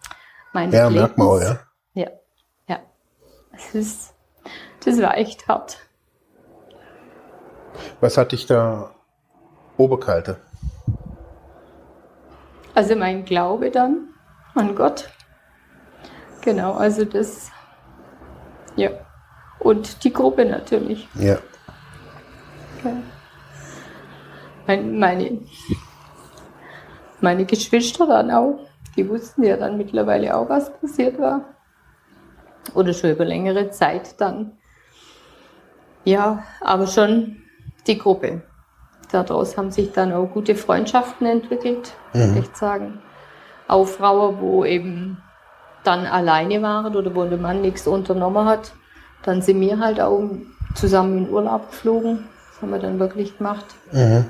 [0.72, 1.60] ja, merkt man auch, ja.
[1.94, 2.10] Ja,
[2.68, 2.80] ja.
[3.54, 4.14] Das, ist,
[4.84, 5.78] das war echt hart.
[8.02, 8.92] Was hat dich da
[9.78, 10.38] oberkalte?
[12.76, 14.10] Also mein Glaube dann
[14.56, 15.10] an Gott.
[16.42, 17.50] Genau, also das,
[18.76, 18.90] ja.
[19.60, 21.08] Und die Gruppe natürlich.
[21.16, 21.38] Ja.
[22.80, 22.96] Okay.
[24.68, 25.39] Meine,
[27.20, 28.59] meine Geschwister dann auch,
[28.95, 31.45] die wussten ja dann mittlerweile auch, was passiert war.
[32.74, 34.53] Oder schon über längere Zeit dann.
[36.03, 37.38] Ja, aber schon
[37.88, 38.41] die Gruppe.
[39.12, 42.38] Daraus haben sich dann auch gute Freundschaften entwickelt, mhm.
[42.38, 43.01] ich sagen.
[43.68, 45.18] Auch Frauen, wo eben
[45.84, 48.74] dann alleine waren oder wo der Mann nichts unternommen hat,
[49.24, 50.30] dann sind wir halt auch
[50.76, 52.28] zusammen in Urlaub geflogen.
[52.49, 53.66] Das haben wir dann wirklich gemacht.
[53.91, 54.26] Mhm.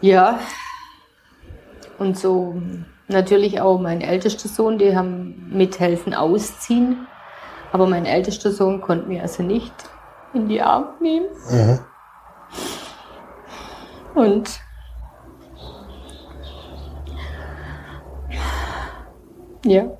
[0.00, 0.40] Ja.
[1.98, 2.60] Und so
[3.08, 7.06] natürlich auch mein ältester Sohn, die haben mithelfen ausziehen.
[7.72, 9.72] Aber mein ältester Sohn konnte mir also nicht
[10.32, 11.26] in die Arme nehmen.
[11.50, 11.78] Mhm.
[14.14, 14.60] Und
[19.64, 19.90] ja,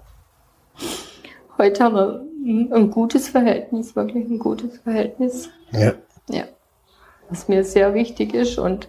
[1.59, 5.51] heute haben wir ein gutes Verhältnis, wirklich ein gutes Verhältnis.
[5.73, 5.93] Ja.
[6.29, 6.45] Ja.
[7.29, 8.89] Was mir sehr wichtig ist und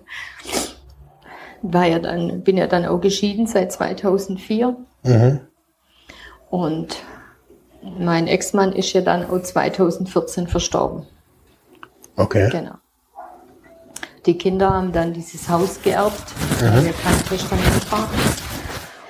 [1.61, 4.75] war ja dann, bin ja dann auch geschieden seit 2004.
[5.03, 5.39] Mhm.
[6.49, 6.97] Und
[7.81, 11.05] mein Ex-Mann ist ja dann auch 2014 verstorben.
[12.15, 12.49] Okay.
[12.51, 12.75] Genau.
[14.25, 16.65] Die Kinder haben dann dieses Haus geerbt, mhm.
[16.65, 18.09] weil wir kein Testament war.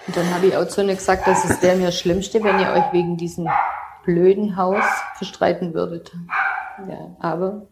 [0.06, 2.70] Und dann habe ich auch zu ihnen gesagt, das ist der mir Schlimmste, wenn ihr
[2.72, 3.50] euch wegen diesem
[4.06, 4.84] blöden Haus
[5.16, 6.14] verstreiten würdet.
[6.88, 7.68] Ja, aber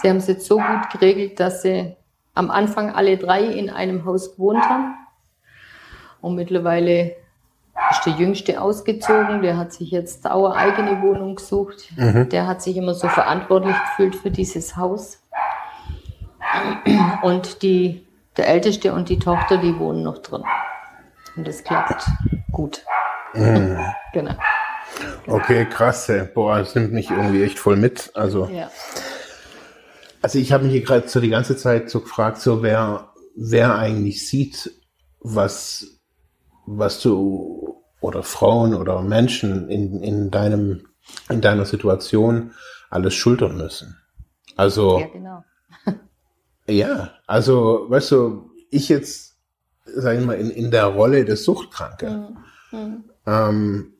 [0.00, 1.96] sie haben es jetzt so gut geregelt, dass sie
[2.34, 4.94] am Anfang alle drei in einem Haus gewohnt haben.
[6.20, 7.16] Und mittlerweile
[7.90, 11.92] ist der Jüngste ausgezogen, der hat sich jetzt auch eine eigene Wohnung gesucht.
[11.96, 12.28] Mhm.
[12.28, 15.20] Der hat sich immer so verantwortlich gefühlt für dieses Haus.
[17.22, 18.06] Und die,
[18.36, 20.44] der Älteste und die Tochter, die wohnen noch drin.
[21.36, 22.06] Und das klappt
[22.52, 22.84] gut.
[23.34, 23.78] Mhm.
[24.12, 24.34] Genau.
[25.26, 26.08] Okay, krass.
[26.34, 28.12] Boah, das nimmt mich irgendwie echt voll mit.
[28.14, 28.70] Also, ja.
[30.24, 33.74] Also ich habe mich hier gerade so die ganze Zeit so gefragt, so wer, wer
[33.74, 34.72] eigentlich sieht,
[35.20, 36.00] was,
[36.64, 40.86] was du oder Frauen oder Menschen in, in deinem,
[41.28, 42.52] in deiner Situation
[42.88, 43.98] alles schultern müssen.
[44.56, 45.44] Also, ja, genau.
[46.66, 49.36] ja, also, weißt du, ich jetzt,
[49.84, 52.38] sag ich mal, in, in der Rolle des Suchtkranken,
[52.72, 52.78] mhm.
[52.78, 53.04] Mhm.
[53.26, 53.92] Ähm,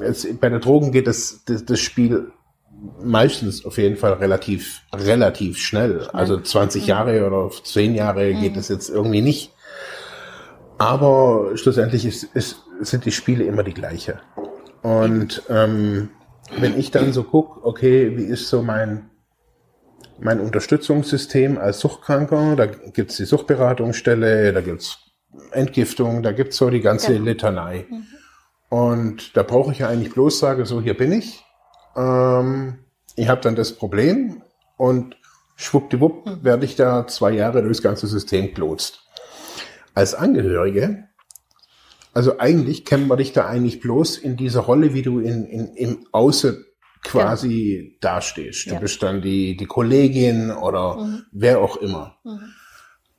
[0.00, 2.32] jetzt, bei der Drogen geht das, das, das Spiel
[3.02, 6.08] meistens auf jeden Fall relativ, relativ schnell.
[6.12, 6.88] Also 20 mhm.
[6.88, 8.56] Jahre oder 10 Jahre geht mhm.
[8.56, 9.52] das jetzt irgendwie nicht.
[10.78, 14.20] Aber schlussendlich ist, ist, sind die Spiele immer die gleiche.
[14.82, 16.10] Und ähm,
[16.58, 19.10] wenn ich dann so guck, okay, wie ist so mein,
[20.18, 24.98] mein Unterstützungssystem als Suchtkranker, da gibt's die Suchtberatungsstelle, da gibt's
[25.50, 27.24] Entgiftung, da gibt's so die ganze genau.
[27.24, 27.86] Litanei.
[27.88, 28.06] Mhm.
[28.68, 31.45] Und da brauche ich ja eigentlich bloß sagen, so hier bin ich.
[31.96, 32.78] Ähm,
[33.16, 34.42] ich habe dann das Problem
[34.76, 35.16] und
[35.56, 36.44] schwuppdiwupp mhm.
[36.44, 39.06] werde ich da zwei Jahre durchs ganze System gelotst
[39.96, 41.08] als Angehörige,
[42.12, 45.74] also eigentlich kennen wir dich da eigentlich bloß in dieser Rolle, wie du in, in,
[45.74, 46.64] im Außen
[47.02, 47.98] quasi ja.
[48.00, 48.66] dastehst.
[48.66, 48.78] Du ja.
[48.78, 51.26] bist dann die, die Kollegin oder mhm.
[51.32, 52.18] wer auch immer.
[52.24, 52.52] Mhm.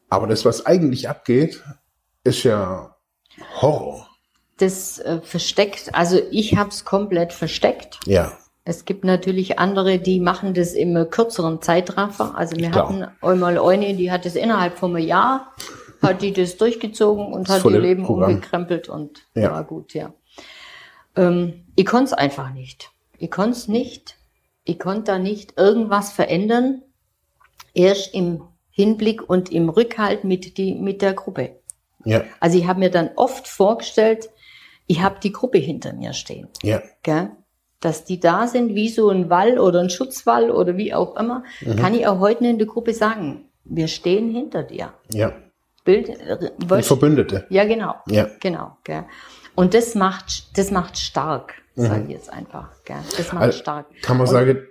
[0.10, 1.64] Aber das, was eigentlich abgeht,
[2.24, 2.96] ist ja
[3.62, 4.08] Horror.
[4.58, 8.00] Das äh, versteckt, also ich habe es komplett versteckt.
[8.06, 8.38] Ja.
[8.68, 12.38] Es gibt natürlich andere, die machen das im kürzeren Zeitraffer.
[12.38, 12.90] Also wir Klar.
[12.90, 15.54] hatten einmal eine, die hat es innerhalb von einem Jahr
[16.02, 18.32] hat die das durchgezogen und hat ihr Leben Programm.
[18.32, 19.52] umgekrempelt und ja.
[19.52, 20.14] war gut, ja.
[21.16, 22.92] Ähm, ich konnte es einfach nicht.
[23.18, 24.18] Ich konnte es nicht.
[24.66, 26.82] Ich konnte da nicht irgendwas verändern.
[27.74, 31.62] Erst im Hinblick und im Rückhalt mit, die, mit der Gruppe.
[32.04, 32.26] Ja.
[32.42, 34.30] Also ich habe mir dann oft vorgestellt,
[34.88, 36.50] ich habe die Gruppe hinter mir stehen.
[36.64, 36.82] Ja.
[37.02, 37.32] Gell?
[37.80, 41.44] Dass die da sind wie so ein Wall oder ein Schutzwall oder wie auch immer,
[41.62, 41.76] mhm.
[41.76, 44.94] kann ich auch heute in der Gruppe sagen, wir stehen hinter dir.
[45.12, 45.34] Ja.
[45.84, 46.10] Bild.
[46.10, 47.46] Äh, Verbündete.
[47.50, 47.96] Ja, genau.
[48.08, 48.28] Ja.
[48.40, 48.78] Genau.
[48.84, 49.06] Gell.
[49.56, 51.86] Und das macht, das macht stark, mhm.
[51.86, 52.70] sage ich jetzt einfach.
[52.84, 52.98] Gell.
[53.16, 53.86] Das macht also, stark.
[54.02, 54.68] Kann man Und sagen,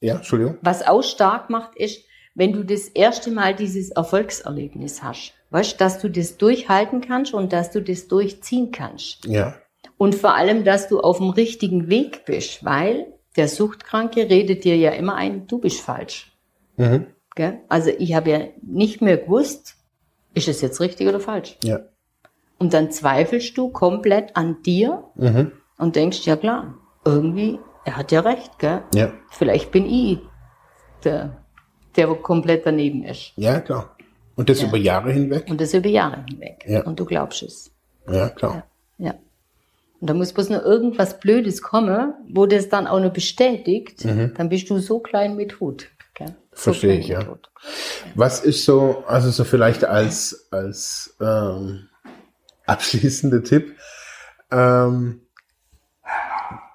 [0.00, 0.58] ja, Entschuldigung.
[0.62, 5.34] Was auch stark macht, ist, wenn du das erste Mal dieses Erfolgserlebnis hast.
[5.50, 9.24] Weißt, dass du das durchhalten kannst und dass du das durchziehen kannst.
[9.24, 9.54] Ja.
[10.00, 14.74] Und vor allem, dass du auf dem richtigen Weg bist, weil der Suchtkranke redet dir
[14.74, 16.32] ja immer ein, du bist falsch.
[16.78, 17.08] Mhm.
[17.68, 19.76] Also ich habe ja nicht mehr gewusst,
[20.32, 21.58] ist es jetzt richtig oder falsch?
[21.62, 21.80] Ja.
[22.58, 25.52] Und dann zweifelst du komplett an dir mhm.
[25.76, 28.82] und denkst, ja klar, irgendwie, er hat ja recht, gell?
[28.94, 29.12] Ja.
[29.30, 30.20] Vielleicht bin ich
[31.04, 31.44] der,
[31.96, 33.32] der komplett daneben ist.
[33.36, 33.96] Ja, klar.
[34.34, 34.68] Und das ja.
[34.68, 35.44] über Jahre hinweg?
[35.50, 36.64] Und das über Jahre hinweg.
[36.66, 36.84] Ja.
[36.84, 37.70] Und du glaubst es.
[38.10, 38.64] Ja, klar.
[38.96, 39.08] Ja.
[39.08, 39.14] ja.
[40.00, 44.32] Und da muss bloß nur irgendwas Blödes kommen, wo das dann auch nur bestätigt, mhm.
[44.36, 45.88] dann bist du so klein mit Hut.
[46.52, 47.38] Verstehe ich, ja.
[48.14, 51.88] Was ist so, also so vielleicht als, als ähm,
[52.66, 53.76] abschließender Tipp,
[54.50, 55.22] ähm,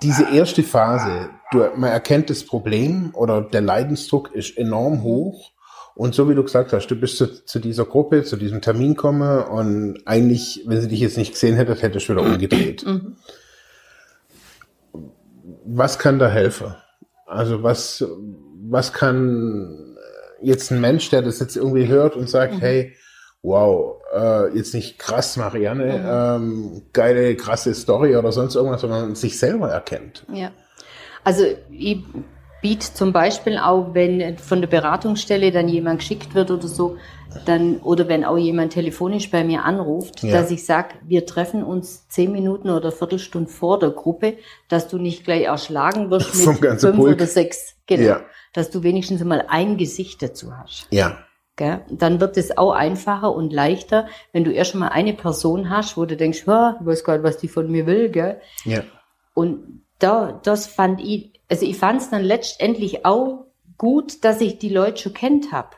[0.01, 5.51] diese erste Phase, du, man erkennt das Problem oder der Leidensdruck ist enorm hoch.
[5.95, 8.95] Und so wie du gesagt hast, du bist zu, zu dieser Gruppe, zu diesem Termin
[8.95, 12.85] gekommen und eigentlich, wenn sie dich jetzt nicht gesehen hätte, hättest du wieder umgedreht.
[12.85, 13.15] Mhm.
[15.65, 16.75] Was kann da helfen?
[17.25, 18.05] Also was,
[18.67, 19.95] was kann
[20.41, 22.59] jetzt ein Mensch, der das jetzt irgendwie hört und sagt, mhm.
[22.59, 22.93] hey,
[23.41, 26.45] wow, äh, jetzt nicht krass, Marianne, mhm.
[26.45, 30.25] ähm, geile, krasse Story oder sonst irgendwas, sondern sich selber erkennt.
[30.33, 30.51] Ja.
[31.23, 32.03] Also ich
[32.65, 36.97] biete zum Beispiel auch, wenn von der Beratungsstelle dann jemand geschickt wird oder so,
[37.45, 40.31] dann, oder wenn auch jemand telefonisch bei mir anruft, ja.
[40.31, 44.37] dass ich sage, wir treffen uns zehn Minuten oder Viertelstunde vor der Gruppe,
[44.67, 47.17] dass du nicht gleich erschlagen wirst mit fünf Pulk.
[47.17, 47.75] oder sechs.
[47.85, 48.01] Genau.
[48.01, 48.21] Ja.
[48.53, 50.87] Dass du wenigstens mal ein Gesicht dazu hast.
[50.89, 51.19] Ja.
[51.57, 51.81] Gell?
[51.91, 56.05] Dann wird es auch einfacher und leichter, wenn du erst mal eine Person hast, wo
[56.05, 58.41] du denkst, ich weiß gar nicht, was die von mir will, gell?
[58.63, 58.81] Ja.
[59.35, 63.45] Und da, das fand ich, also ich fand es dann letztendlich auch
[63.77, 65.77] gut, dass ich die Leute schon kennt hab.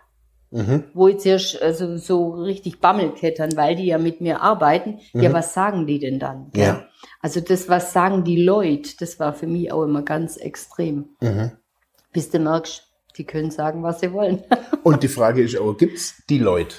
[0.49, 0.86] Mhm.
[0.93, 4.99] Wo ich zuerst also so richtig Bammelkettern, weil die ja mit mir arbeiten.
[5.13, 5.22] Mhm.
[5.22, 6.51] Ja, was sagen die denn dann?
[6.55, 6.86] Ja.
[7.22, 11.09] Also das, was sagen die Leute, das war für mich auch immer ganz extrem.
[11.20, 11.51] Mhm.
[12.13, 12.84] Bis du merkst,
[13.18, 14.43] die können sagen, was sie wollen.
[14.84, 16.78] Und die Frage ist auch, gibt's die Leute,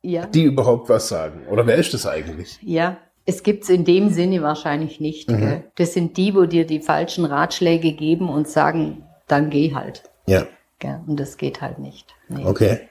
[0.00, 0.26] ja.
[0.26, 1.46] die überhaupt was sagen?
[1.48, 2.58] Oder wer ist das eigentlich?
[2.62, 2.96] Ja,
[3.26, 5.30] es gibt's in dem Sinne wahrscheinlich nicht.
[5.30, 5.64] Mhm.
[5.76, 10.02] Das sind die, wo dir die falschen Ratschläge geben und sagen, dann geh halt.
[10.26, 10.46] Ja.
[10.78, 11.00] Gell?
[11.06, 12.14] Und das geht halt nicht.
[12.28, 12.44] Nee.
[12.44, 12.88] Okay.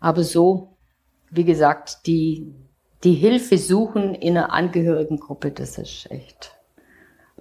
[0.00, 0.76] Aber so,
[1.30, 2.54] wie gesagt, die,
[3.04, 6.56] die Hilfe suchen in einer Angehörigengruppe, das ist echt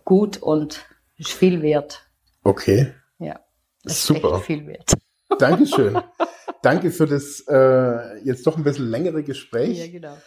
[0.03, 0.85] gut und
[1.17, 2.05] ist viel wert.
[2.43, 2.93] Okay.
[3.19, 3.39] Ja.
[3.85, 4.39] Super.
[4.39, 4.93] Viel wert.
[5.39, 6.01] Dankeschön.
[6.61, 9.79] Danke für das äh, jetzt doch ein bisschen längere Gespräch.
[9.79, 10.17] Ja, genau.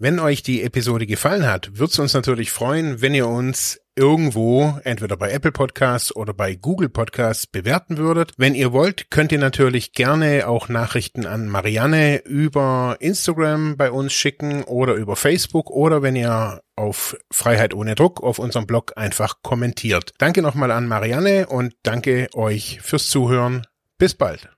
[0.00, 4.78] Wenn euch die Episode gefallen hat, würde es uns natürlich freuen, wenn ihr uns irgendwo,
[4.84, 8.32] entweder bei Apple Podcasts oder bei Google Podcasts bewerten würdet.
[8.36, 14.12] Wenn ihr wollt, könnt ihr natürlich gerne auch Nachrichten an Marianne über Instagram bei uns
[14.12, 19.42] schicken oder über Facebook oder wenn ihr auf Freiheit ohne Druck auf unserem Blog einfach
[19.42, 20.12] kommentiert.
[20.18, 23.66] Danke nochmal an Marianne und danke euch fürs Zuhören.
[23.98, 24.57] Bis bald.